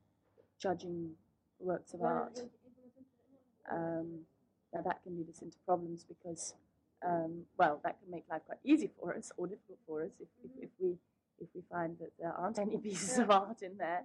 judging 0.59 1.13
works 1.59 1.93
of 1.93 2.03
art. 2.03 2.41
Um, 3.71 4.21
now 4.73 4.83
that 4.83 5.03
can 5.03 5.17
lead 5.17 5.29
us 5.29 5.43
into 5.43 5.59
problems 5.67 6.05
because, 6.05 6.55
um, 7.07 7.43
well, 7.59 7.81
that 7.85 8.01
can 8.01 8.11
make 8.11 8.25
life 8.31 8.43
quite 8.47 8.59
easy 8.65 8.91
for 8.99 9.15
us 9.15 9.31
or 9.37 9.47
difficult 9.47 9.79
for 9.87 10.03
us 10.03 10.13
if, 10.21 10.29
if, 10.45 10.65
if 10.65 10.71
we 10.81 10.97
if 11.41 11.49
we 11.55 11.63
find 11.71 11.97
that 11.99 12.13
there 12.21 12.33
aren't 12.33 12.59
any 12.59 12.77
pieces 12.77 13.19
of 13.19 13.31
art 13.31 13.63
in 13.63 13.77
there. 13.79 14.03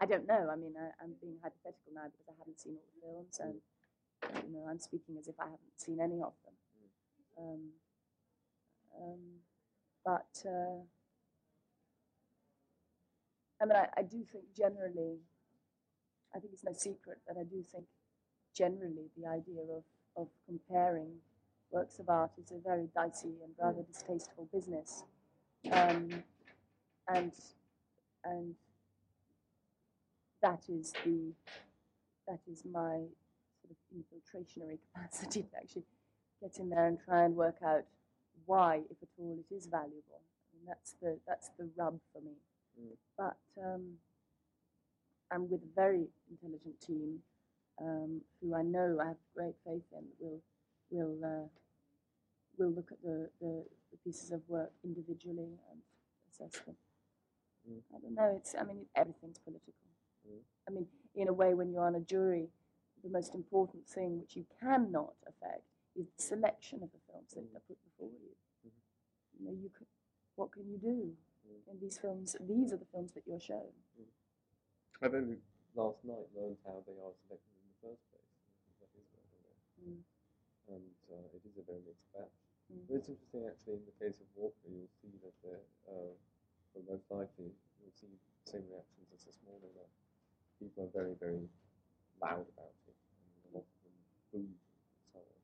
I 0.00 0.06
don't 0.06 0.26
know. 0.26 0.48
I 0.50 0.56
mean, 0.56 0.74
I, 0.76 1.04
am 1.04 1.12
being 1.20 1.36
hypothetical 1.42 1.92
now 1.94 2.08
because 2.08 2.26
I 2.28 2.34
haven't 2.38 2.60
seen 2.60 2.76
all 3.02 3.24
the 3.24 3.36
films, 3.36 3.40
and 3.40 4.44
you 4.48 4.56
know, 4.56 4.66
I'm 4.68 4.80
speaking 4.80 5.16
as 5.18 5.28
if 5.28 5.34
I 5.38 5.44
haven't 5.44 5.76
seen 5.76 6.00
any 6.00 6.20
of 6.22 6.32
them. 6.44 6.54
Um, 7.38 7.60
um, 9.00 9.20
but 10.06 10.48
uh, 10.48 10.78
I 13.60 13.64
mean, 13.64 13.76
I, 13.76 13.88
I 13.96 14.02
do 14.02 14.24
think 14.30 14.44
generally, 14.56 15.18
I 16.34 16.38
think 16.38 16.52
it's 16.52 16.64
no 16.64 16.72
secret 16.72 17.18
that 17.26 17.36
I 17.38 17.42
do 17.42 17.64
think 17.72 17.84
generally 18.54 19.10
the 19.18 19.28
idea 19.28 19.62
of, 19.76 19.82
of 20.16 20.28
comparing 20.46 21.08
works 21.72 21.98
of 21.98 22.08
art 22.08 22.30
is 22.40 22.52
a 22.52 22.60
very 22.64 22.88
dicey 22.94 23.34
and 23.42 23.52
rather 23.60 23.82
distasteful 23.82 24.48
business. 24.52 25.02
Um, 25.72 26.22
and 27.08 27.32
and 28.24 28.54
that 30.42 30.62
is 30.68 30.92
the 31.04 31.32
that 32.28 32.40
is 32.50 32.62
my 32.64 33.02
sort 33.60 33.70
of 33.70 33.76
infiltrationary 33.96 34.78
capacity 34.94 35.42
to 35.42 35.56
actually 35.56 35.84
get 36.40 36.58
in 36.58 36.70
there 36.70 36.86
and 36.86 36.98
try 37.04 37.24
and 37.24 37.34
work 37.34 37.56
out 37.64 37.84
why, 38.46 38.82
if 38.90 38.96
at 39.02 39.08
all, 39.18 39.36
it 39.38 39.54
is 39.54 39.66
valuable. 39.66 40.22
I 40.22 40.56
mean, 40.56 40.66
that's 40.66 40.94
the 41.02 41.18
that's 41.26 41.50
the 41.58 41.68
rub 41.76 41.98
for 42.12 42.20
me. 42.20 42.32
Mm. 42.80 42.96
But 43.16 43.36
um, 43.62 43.94
I'm 45.30 45.48
with 45.50 45.62
a 45.62 45.74
very 45.74 46.06
intelligent 46.30 46.80
team 46.80 47.18
um, 47.80 48.20
who 48.40 48.54
I 48.54 48.62
know 48.62 48.98
I 49.02 49.08
have 49.08 49.16
great 49.34 49.54
faith 49.64 49.82
in 49.92 50.04
will 50.18 50.40
will 50.90 51.18
uh, 51.24 51.48
will 52.58 52.70
look 52.70 52.90
at 52.92 53.02
the, 53.02 53.28
the, 53.40 53.64
the, 53.90 53.98
pieces 54.04 54.30
of 54.30 54.40
work 54.48 54.70
individually 54.82 55.58
and 55.70 55.80
assess 56.30 56.62
them. 56.64 56.76
Mm. 57.68 57.80
I 57.94 58.00
don't 58.00 58.14
know. 58.14 58.34
It's 58.36 58.54
I 58.58 58.64
mean 58.64 58.86
everything's 58.94 59.38
political. 59.38 59.74
Mm. 60.26 60.40
I 60.68 60.70
mean, 60.72 60.86
in 61.14 61.28
a 61.28 61.32
way, 61.32 61.54
when 61.54 61.70
you're 61.72 61.86
on 61.86 61.96
a 61.96 62.00
jury, 62.00 62.48
the 63.02 63.10
most 63.10 63.34
important 63.34 63.86
thing 63.86 64.18
which 64.20 64.36
you 64.36 64.46
cannot 64.60 65.14
affect 65.26 65.62
is 65.96 66.06
the 66.16 66.22
selection 66.22 66.82
of 66.82 66.92
the 66.92 67.00
films 67.08 67.32
that 67.34 67.48
are 67.56 67.66
put 67.66 67.80
before 67.82 68.12
you. 68.12 68.32
Mm-hmm. 68.62 68.84
You 69.40 69.42
know, 69.48 69.56
you 69.56 69.70
could, 69.72 69.88
what 70.36 70.52
can 70.52 70.68
you 70.68 70.78
do? 70.78 71.16
Mm. 71.46 71.72
in 71.72 71.76
these 71.80 71.98
films? 71.98 72.34
These 72.42 72.72
are 72.74 72.80
the 72.80 72.90
films 72.90 73.12
that 73.14 73.22
you're 73.26 73.42
shown. 73.42 73.70
Mm. 73.94 74.10
I've 75.02 75.14
only 75.14 75.38
last 75.78 76.02
night 76.02 76.26
learned 76.34 76.58
how 76.66 76.82
they 76.88 76.98
are 76.98 77.14
selected 77.26 77.54
in 77.54 77.66
the 77.70 77.78
first 77.86 78.02
place. 78.10 78.32
That 78.82 78.90
is 78.98 79.06
mm. 79.78 80.02
And 80.66 80.90
uh, 81.06 81.36
it 81.36 81.42
is 81.46 81.54
a 81.54 81.64
very 81.64 81.82
mixed 81.86 82.10
batch. 82.10 82.34
Mm. 82.66 82.82
But 82.90 82.98
it's 82.98 83.10
interesting, 83.12 83.46
actually, 83.46 83.78
in 83.78 83.86
the 83.86 83.96
case 84.02 84.18
of 84.18 84.26
Walker, 84.34 84.66
you'll 84.66 84.90
see 84.98 85.14
that 85.22 85.36
there, 85.46 85.62
uh, 85.86 86.10
well, 86.74 86.84
most 86.90 87.06
likely, 87.12 87.54
you'll 87.78 87.94
see 87.94 88.10
the 88.10 88.48
same 88.50 88.66
reactions 88.66 89.06
as 89.14 89.22
this 89.22 89.38
morning 89.46 89.70
that 89.78 89.90
people 90.58 90.82
are 90.82 90.92
very, 90.92 91.14
very 91.22 91.46
loud 92.18 92.46
about 92.50 92.74
it, 92.90 92.96
and 92.96 93.54
a 93.54 93.62
lot 93.62 93.66
of 93.68 93.76
them 93.86 93.94
boo 94.34 94.42
and 94.42 95.06
so 95.14 95.20
on. 95.22 95.42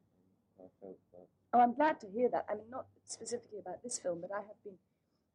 And 0.51 0.52
I 0.63 0.69
felt 0.81 0.99
that. 1.13 1.27
Oh, 1.53 1.61
I'm 1.61 1.75
glad 1.75 2.01
to 2.01 2.07
hear 2.09 2.29
that. 2.31 2.47
I 2.49 2.55
mean, 2.55 2.71
not 2.71 2.87
specifically 3.05 3.59
about 3.59 3.83
this 3.83 3.99
film, 3.99 4.21
but 4.21 4.31
I 4.33 4.41
have 4.41 4.63
been 4.65 4.79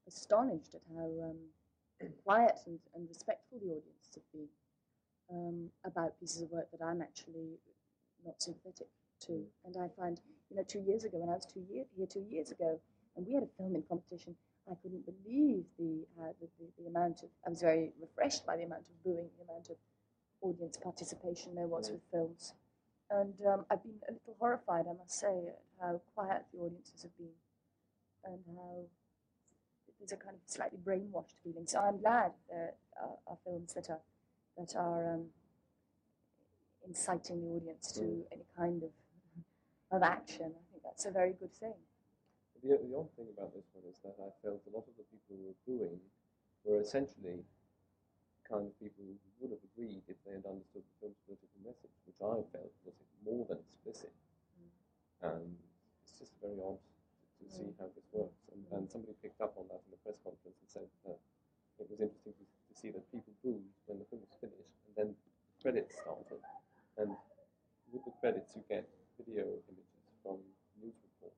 astonished 0.07 0.73
at 0.73 0.81
how 0.95 1.05
um, 1.29 1.37
quiet 2.23 2.57
and, 2.65 2.79
and, 2.95 3.07
respectful 3.09 3.59
the 3.59 3.69
audience 3.69 4.07
have 4.15 4.23
been 4.31 4.47
um, 5.29 5.69
about 5.83 6.19
pieces 6.19 6.41
of 6.41 6.51
work 6.51 6.69
that 6.71 6.83
I'm 6.83 7.01
actually 7.01 7.59
not 8.25 8.41
sympathetic 8.41 8.87
to. 9.27 9.31
Mm. 9.31 9.45
And 9.65 9.75
I 9.77 9.87
find, 9.99 10.19
you 10.49 10.55
know, 10.57 10.63
two 10.63 10.81
years 10.81 11.03
ago, 11.03 11.17
when 11.17 11.29
I 11.29 11.35
was 11.35 11.45
two 11.45 11.65
year, 11.69 11.85
here 11.95 12.07
two 12.07 12.25
years 12.29 12.51
ago, 12.51 12.79
and 13.15 13.27
we 13.27 13.33
had 13.33 13.43
a 13.43 13.49
filming 13.57 13.83
competition, 13.87 14.35
I 14.69 14.75
couldn't 14.81 15.05
believe 15.05 15.65
the, 15.79 16.05
uh, 16.19 16.33
the, 16.39 16.47
the, 16.59 16.83
the, 16.83 16.89
amount 16.89 17.23
of, 17.23 17.29
I 17.45 17.49
was 17.49 17.61
very 17.61 17.91
refreshed 18.01 18.45
by 18.45 18.57
the 18.57 18.63
amount 18.63 18.87
of 18.87 19.03
booing, 19.03 19.29
the 19.37 19.51
amount 19.51 19.69
of 19.69 19.77
audience 20.41 20.77
participation 20.77 21.55
there 21.55 21.67
was 21.67 21.89
mm. 21.89 21.93
with 21.93 22.01
films. 22.11 22.53
And 23.09 23.33
um, 23.47 23.65
I've 23.71 23.83
been 23.83 23.99
a 24.07 24.11
little 24.11 24.35
horrified, 24.39 24.85
I 24.89 24.93
must 24.93 25.19
say, 25.19 25.47
at 25.47 25.61
how 25.79 26.01
quiet 26.13 26.43
the 26.53 26.59
audiences 26.59 27.03
have 27.03 27.17
been 27.17 27.37
and 28.25 28.39
how 28.55 28.83
there's 29.99 30.11
a 30.11 30.17
kind 30.17 30.35
of 30.35 30.41
slightly 30.45 30.79
brainwashed 30.83 31.39
feeling. 31.43 31.65
So 31.65 31.79
I'm 31.79 31.99
glad 31.99 32.31
there 32.49 32.73
are, 33.01 33.17
are 33.27 33.37
films 33.43 33.73
that 33.73 33.89
are 33.89 34.01
that 34.57 34.75
are 34.75 35.13
um, 35.13 35.25
inciting 36.85 37.41
the 37.41 37.47
audience 37.47 37.91
to 37.93 38.01
mm. 38.01 38.23
any 38.31 38.45
kind 38.57 38.83
of 38.83 38.89
of 39.91 40.03
action. 40.03 40.51
I 40.51 40.63
think 40.71 40.83
that's 40.83 41.05
a 41.05 41.11
very 41.11 41.33
good 41.39 41.53
thing. 41.53 41.73
The, 42.63 42.69
the 42.69 42.97
odd 42.97 43.09
thing 43.15 43.27
about 43.37 43.53
this 43.55 43.65
one 43.73 43.85
is 43.89 43.97
that 44.03 44.15
I 44.19 44.29
felt 44.43 44.61
a 44.67 44.75
lot 44.75 44.85
of 44.87 44.95
the 44.97 45.05
people 45.07 45.37
who 45.37 45.47
were 45.47 45.59
booing 45.65 45.99
were 46.65 46.81
essentially 46.81 47.45
kind 48.47 48.65
of 48.65 48.73
people 48.79 49.03
who 49.03 49.15
would 49.43 49.51
have 49.51 49.63
agreed 49.75 50.01
if 50.07 50.17
they 50.23 50.33
had 50.33 50.47
understood 50.47 50.81
the 50.81 50.95
film's 51.03 51.19
political 51.27 51.59
message, 51.61 51.93
which 52.07 52.19
I 52.23 52.39
felt 52.55 52.71
was 52.87 52.95
more 53.21 53.43
than 53.51 53.59
explicit. 53.59 54.15
Mm. 54.57 54.71
And 55.35 55.47
it's 56.01 56.15
just 56.17 56.33
very 56.39 56.57
odd 56.63 56.79
to 56.79 57.45
see 57.45 57.69
how 57.77 57.91
this 57.93 58.07
works. 58.15 58.39
And, 58.55 58.63
and 58.73 58.83
somebody 58.87 59.13
picked 59.19 59.43
up 59.43 59.53
on 59.59 59.67
that 59.69 59.83
in 59.85 59.91
the 59.93 60.01
press 60.01 60.17
conference 60.23 60.57
and 60.57 60.69
said 60.71 60.87
that 61.05 61.19
it 61.77 61.87
was 61.91 61.99
interesting 62.01 62.33
to, 62.33 62.45
to 62.47 62.73
see 62.73 62.89
that 62.89 63.03
people 63.13 63.35
booed 63.45 63.67
when 63.85 63.99
the 64.01 64.07
film 64.09 64.25
was 64.25 64.33
finished, 64.41 64.73
and 64.89 64.93
then 64.97 65.09
the 65.13 65.57
credits 65.61 65.93
started. 66.01 66.41
And 66.97 67.13
with 67.93 68.01
the 68.07 68.15
credits, 68.17 68.57
you 68.57 68.65
get 68.65 68.89
video 69.19 69.45
images 69.69 70.01
from 70.25 70.41
news 70.81 70.97
reports, 71.03 71.37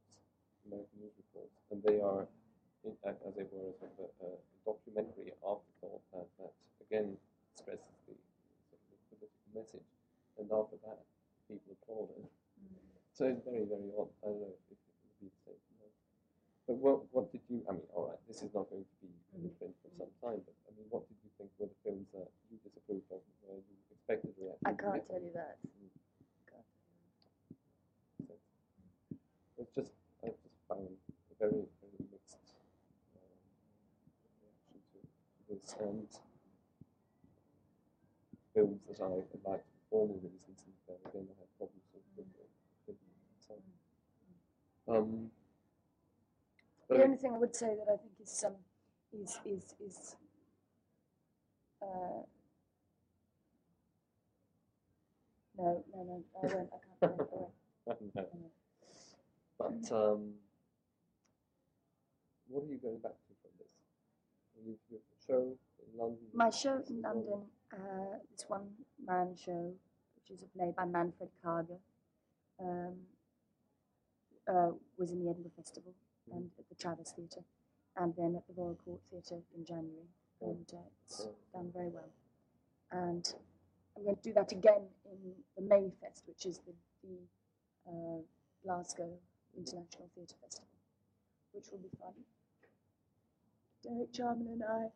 American 0.63 0.97
news 1.03 1.15
reports, 1.19 1.51
they 1.83 1.97
were 1.99 3.73
sort 3.79 3.91
of 3.97 4.07
a, 4.23 4.29
a 4.29 4.59
documentary 4.63 5.35
afterthought 5.43 6.03
that, 6.13 6.27
that 6.39 6.51
again 6.85 7.17
stresses 7.55 7.97
the 8.07 8.15
sort 8.67 8.79
of 8.79 8.87
the 8.93 8.99
political 9.11 9.49
message, 9.55 9.89
and 10.39 10.47
after 10.51 10.77
that 10.85 11.03
people 11.47 11.75
applauded. 11.75 12.23
So 13.15 13.27
it's 13.27 13.43
very 13.43 13.67
very 13.67 13.91
odd. 13.99 14.11
I 14.23 14.31
don't 14.31 14.39
know 14.43 14.53
if 14.53 14.63
it 14.71 14.79
would 14.79 15.17
be 15.19 15.27
the 15.27 15.41
same. 15.43 15.61
No. 15.79 15.87
But 16.67 16.77
what 16.79 16.97
what 17.11 17.25
did 17.31 17.43
you? 17.51 17.63
I 17.67 17.75
mean, 17.75 17.87
all 17.95 18.11
right, 18.11 18.21
this 18.27 18.43
is 18.43 18.51
not 18.55 18.69
going 18.71 18.85
to 18.85 18.95
be 19.03 19.11
in 19.35 19.49
print 19.59 19.75
for 19.83 19.91
some 19.99 20.11
time. 20.23 20.39
But 20.43 20.55
I 20.67 20.71
mean, 20.75 20.87
what 20.91 21.07
did 21.07 21.19
you 21.23 21.31
think 21.35 21.51
were 21.59 21.67
the 21.67 21.79
films 21.83 22.07
that 22.15 22.29
you 22.47 22.59
disapproved 22.63 23.07
of, 23.11 23.19
where 23.43 23.59
you 23.59 23.75
expected 23.91 24.35
reaction? 24.39 24.63
I 24.67 24.75
to 24.75 24.79
can't 24.79 25.03
be 25.03 25.09
tell 25.09 25.23
you 25.23 25.33
that. 25.35 25.57
So 28.19 28.33
it's 29.59 29.73
just 29.75 29.91
I 30.23 30.31
just 30.31 30.63
found 30.71 30.87
a 30.87 31.35
very 31.35 31.67
very 31.83 31.99
mixed 32.07 32.55
um, 33.19 33.35
reaction 34.39 34.79
to, 34.95 34.99
to 35.03 35.49
this 35.57 35.75
and 35.75 36.07
films 39.09 39.27
that 39.33 39.41
I 39.47 39.51
liked 39.51 39.65
for 39.65 39.81
formal 39.89 40.17
reasons 40.21 40.61
and 40.65 40.75
then 40.87 40.97
again 41.09 41.25
I 41.33 41.35
had 41.41 41.49
problems 41.57 41.85
with 41.93 42.05
with 42.17 42.29
the 42.37 42.45
with 42.87 42.97
um 44.87 45.31
The 46.89 46.95
I- 46.97 47.03
only 47.03 47.17
thing 47.17 47.33
I 47.33 47.37
would 47.37 47.55
say 47.55 47.75
that 47.77 47.87
I 47.91 47.97
think 47.97 48.13
is 48.21 48.43
um, 48.45 48.55
is 49.13 49.39
is 49.45 49.65
is 49.87 50.15
uh, 51.81 52.21
no 55.57 55.83
no 55.93 55.99
no 56.09 56.23
I 56.41 56.45
won't 56.53 56.69
I 56.73 56.79
can't 56.85 57.01
I 57.19 57.25
won't. 57.35 58.15
no. 58.15 58.51
But 59.59 59.91
um, 59.91 60.21
what 62.47 62.63
are 62.63 62.67
you 62.67 62.77
going 62.81 62.99
back 62.99 63.11
to 63.27 63.31
from 63.41 63.51
this? 63.59 63.73
You, 64.65 64.77
your 64.89 65.01
show 65.27 65.57
in 65.83 65.89
London? 65.99 66.25
My 66.33 66.49
show 66.49 66.81
in 66.89 67.01
London, 67.01 67.43
uh, 67.73 68.17
this 68.31 68.45
one 68.47 68.67
man 69.05 69.35
show, 69.35 69.73
which 70.15 70.37
is 70.37 70.43
a 70.43 70.47
play 70.57 70.73
by 70.75 70.85
Manfred 70.85 71.29
Karge, 71.43 71.77
um, 72.59 72.95
uh, 74.47 74.71
was 74.97 75.11
in 75.11 75.23
the 75.23 75.29
Edinburgh 75.29 75.51
Festival 75.55 75.93
Mhm. 76.27 76.35
and 76.37 76.51
at 76.59 76.67
the 76.69 76.75
Traverse 76.75 77.11
Theatre, 77.13 77.43
and 77.95 78.15
then 78.15 78.35
at 78.35 78.47
the 78.47 78.53
Royal 78.53 78.75
Court 78.75 79.01
Theatre 79.09 79.41
in 79.55 79.65
January, 79.65 80.09
and 80.41 80.73
uh, 80.73 80.77
it's 81.05 81.27
done 81.53 81.71
very 81.71 81.89
well. 81.89 82.09
And 82.91 83.33
I'm 83.95 84.03
going 84.03 84.15
to 84.15 84.21
do 84.21 84.33
that 84.33 84.51
again 84.51 84.89
in 85.05 85.43
the 85.55 85.61
Mayfest, 85.61 86.27
which 86.27 86.45
is 86.45 86.59
the, 86.59 86.73
the 87.03 87.17
uh, 87.87 88.21
Glasgow 88.63 89.19
International 89.55 90.09
Theatre 90.15 90.35
Festival, 90.41 90.69
which 91.51 91.69
will 91.71 91.79
be 91.79 91.89
fun. 91.99 92.13
Derek 93.83 94.11
Jarman 94.11 94.47
and 94.47 94.63
I 94.63 94.91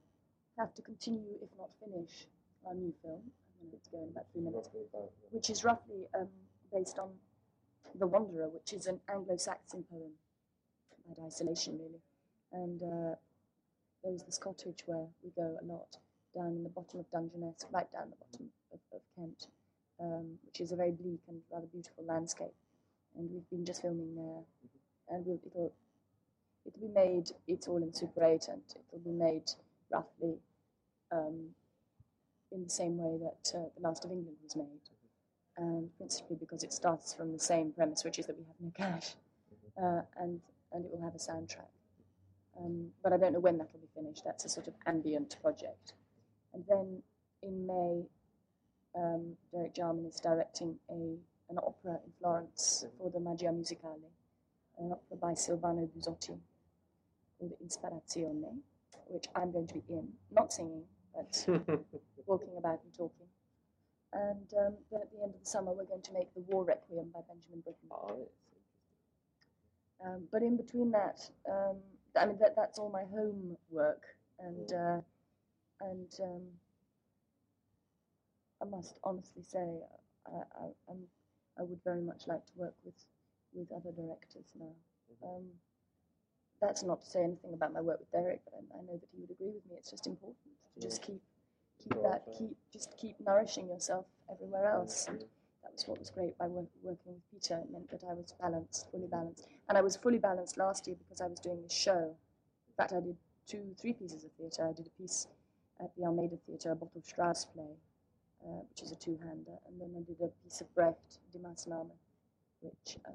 have 0.57 0.73
to 0.75 0.81
continue, 0.81 1.37
if 1.41 1.49
not 1.57 1.69
finish, 1.79 2.27
our 2.67 2.73
new 2.73 2.93
film. 3.01 3.21
I'm 3.61 3.69
going 3.69 3.81
to 3.83 3.89
go 3.91 4.03
in 4.03 4.09
about 4.09 4.25
three 4.31 4.41
minutes, 4.41 4.69
which 5.31 5.49
is 5.49 5.63
roughly 5.63 6.07
um, 6.19 6.27
based 6.71 6.99
on 6.99 7.09
The 7.97 8.07
Wanderer, 8.07 8.49
which 8.49 8.73
is 8.73 8.87
an 8.87 8.99
Anglo-Saxon 9.09 9.85
poem 9.89 10.11
about 11.05 11.25
isolation, 11.25 11.77
really. 11.77 12.01
And 12.51 12.81
uh, 12.81 13.15
there 14.03 14.13
is 14.13 14.23
this 14.23 14.37
cottage 14.37 14.83
where 14.85 15.05
we 15.23 15.31
go 15.35 15.57
a 15.61 15.65
lot, 15.65 15.97
down 16.35 16.55
in 16.57 16.63
the 16.63 16.69
bottom 16.69 16.99
of 16.99 17.09
Dungeness, 17.11 17.65
right 17.71 17.91
down 17.91 18.09
the 18.09 18.25
bottom 18.25 18.49
of, 18.73 18.79
of 18.93 19.01
Kent, 19.15 19.47
um, 19.99 20.37
which 20.45 20.59
is 20.59 20.71
a 20.71 20.75
very 20.75 20.91
bleak 20.91 21.21
and 21.27 21.39
rather 21.51 21.67
beautiful 21.67 22.03
landscape. 22.05 22.53
And 23.15 23.29
we've 23.31 23.49
been 23.49 23.65
just 23.65 23.81
filming 23.81 24.15
there, 24.15 24.43
and 25.09 25.25
we'll, 25.25 25.39
it'll 25.45 25.71
it'll 26.65 26.81
be 26.81 26.93
made. 26.93 27.29
It's 27.47 27.67
all 27.67 27.77
in 27.77 27.93
Super 27.93 28.23
8, 28.23 28.47
and 28.49 28.61
it'll 28.91 29.03
be 29.03 29.11
made 29.11 29.49
roughly 29.91 30.39
um, 31.11 31.49
in 32.53 32.63
the 32.63 32.69
same 32.69 32.97
way 32.97 33.17
that 33.17 33.57
uh, 33.57 33.65
The 33.75 33.81
Last 33.81 34.05
of 34.05 34.11
England 34.11 34.37
was 34.43 34.55
made, 34.55 34.85
and 35.57 35.89
principally 35.97 36.37
because 36.39 36.63
it 36.63 36.71
starts 36.71 37.13
from 37.13 37.31
the 37.33 37.39
same 37.39 37.71
premise, 37.71 38.03
which 38.03 38.19
is 38.19 38.27
that 38.27 38.37
we 38.37 38.45
have 38.45 38.55
no 38.61 38.71
cash, 38.75 39.15
uh, 39.81 40.01
and 40.21 40.39
and 40.71 40.85
it 40.85 40.91
will 40.91 41.01
have 41.03 41.15
a 41.15 41.17
soundtrack. 41.17 41.71
Um, 42.59 42.89
but 43.03 43.13
I 43.13 43.17
don't 43.17 43.33
know 43.33 43.39
when 43.39 43.57
that'll 43.57 43.79
be 43.79 43.87
finished. 43.95 44.23
That's 44.23 44.45
a 44.45 44.49
sort 44.49 44.67
of 44.67 44.73
ambient 44.85 45.37
project. 45.41 45.93
And 46.53 46.63
then 46.67 47.01
in 47.41 47.65
May, 47.65 48.03
um, 48.95 49.35
Derek 49.51 49.73
Jarman 49.75 50.05
is 50.05 50.19
directing 50.19 50.75
a 50.89 51.17
an 51.49 51.57
opera 51.57 51.99
in 52.05 52.11
Florence 52.19 52.85
for 52.97 53.09
the 53.09 53.19
Maggio 53.19 53.51
Musicale, 53.51 54.09
an 54.79 54.91
opera 54.91 55.17
by 55.17 55.33
Sylvano 55.33 55.87
Bussotti 55.89 56.37
called 57.37 57.53
Inspirazione, 57.63 58.57
which 59.07 59.25
I'm 59.35 59.51
going 59.51 59.67
to 59.67 59.73
be 59.75 59.83
in, 59.89 60.07
not 60.31 60.53
singing, 60.53 60.83
but 61.15 61.45
walking 62.25 62.57
about 62.57 62.79
and 62.83 62.93
talking. 62.93 63.27
And 64.13 64.47
um, 64.59 64.73
then 64.91 65.01
at 65.01 65.11
the 65.11 65.23
end 65.23 65.33
of 65.33 65.39
the 65.39 65.45
summer, 65.49 65.71
we're 65.73 65.85
going 65.85 66.01
to 66.03 66.13
make 66.13 66.33
The 66.35 66.41
War 66.41 66.63
Requiem 66.63 67.09
by 67.13 67.21
Benjamin 67.27 67.61
Britten. 67.61 67.89
yes. 67.89 68.27
Um, 70.05 70.27
but 70.31 70.41
in 70.41 70.57
between 70.57 70.91
that, 70.91 71.19
um, 71.49 71.77
I 72.15 72.25
mean, 72.25 72.37
that, 72.39 72.55
that's 72.55 72.77
all 72.77 72.89
my 72.89 73.05
homework, 73.05 74.03
and 74.39 74.71
uh, 74.73 75.01
and 75.81 76.13
um, 76.21 76.41
I 78.61 78.65
must 78.65 78.99
honestly 79.03 79.43
say, 79.43 79.65
I, 80.27 80.31
I, 80.31 80.65
I'm, 80.89 80.99
I 81.59 81.63
would 81.63 81.79
very 81.83 82.01
much 82.01 82.27
like 82.27 82.45
to 82.45 82.51
work 82.55 82.75
with 82.83 82.95
with 83.53 83.71
other 83.71 83.91
directors 83.91 84.45
now. 84.59 84.73
Mhm. 85.23 85.45
That's 86.63 86.81
not 86.81 87.01
to 87.01 87.09
say 87.09 87.23
anything 87.23 87.53
about 87.53 87.73
my 87.73 87.81
work 87.81 87.99
with 87.99 88.11
Derek, 88.11 88.39
but 88.45 88.53
I, 88.55 88.79
I 88.79 88.81
know 88.83 88.97
that 88.97 89.09
he 89.13 89.19
would 89.19 89.31
agree 89.31 89.51
with 89.51 89.65
me. 89.69 89.75
It's 89.77 89.91
just 89.91 90.07
important 90.07 90.37
to 90.75 90.79
just 90.81 91.01
keep 91.01 91.21
keep 91.83 92.01
that 92.01 92.23
keep 92.37 92.55
just 92.71 92.95
keep 92.97 93.19
nourishing 93.19 93.67
yourself 93.67 94.05
everywhere 94.31 94.71
else. 94.71 95.05
And 95.09 95.19
that 95.19 95.73
was 95.73 95.85
what 95.87 95.99
was 95.99 96.09
great 96.09 96.37
by 96.37 96.47
work, 96.47 96.69
working 96.81 97.13
with 97.15 97.31
Peter. 97.31 97.59
It 97.61 97.69
meant 97.69 97.89
that 97.91 98.03
I 98.09 98.13
was 98.13 98.33
balanced, 98.39 98.89
fully 98.91 99.07
balanced, 99.07 99.45
and 99.67 99.77
I 99.77 99.81
was 99.81 99.97
fully 99.97 100.19
balanced 100.19 100.57
last 100.57 100.87
year 100.87 100.95
because 100.97 101.19
I 101.19 101.27
was 101.27 101.39
doing 101.41 101.61
this 101.61 101.73
show. 101.73 102.15
In 102.69 102.73
fact, 102.77 102.93
I 102.93 103.01
did 103.01 103.17
two, 103.45 103.75
three 103.81 103.93
pieces 103.93 104.23
of 104.23 104.31
theatre. 104.39 104.65
I 104.65 104.71
did 104.71 104.87
a 104.87 105.01
piece 105.01 105.27
at 105.81 105.91
the 105.97 106.05
Almeida 106.05 106.37
Theatre, 106.47 106.71
a 106.71 106.75
Botho 106.77 107.03
Strauss 107.03 107.43
play, 107.43 107.75
uh, 108.45 108.61
which 108.69 108.83
is 108.83 108.91
a 108.91 108.95
two-hander, 108.95 109.57
and 109.67 109.81
then 109.81 109.91
I 109.97 110.01
did 110.07 110.21
a 110.21 110.31
piece 110.43 110.61
of 110.61 110.73
Brecht, 110.73 111.19
Die 111.33 111.39
Maßnahme, 111.39 111.91
which. 112.61 112.97
Uh, 113.05 113.11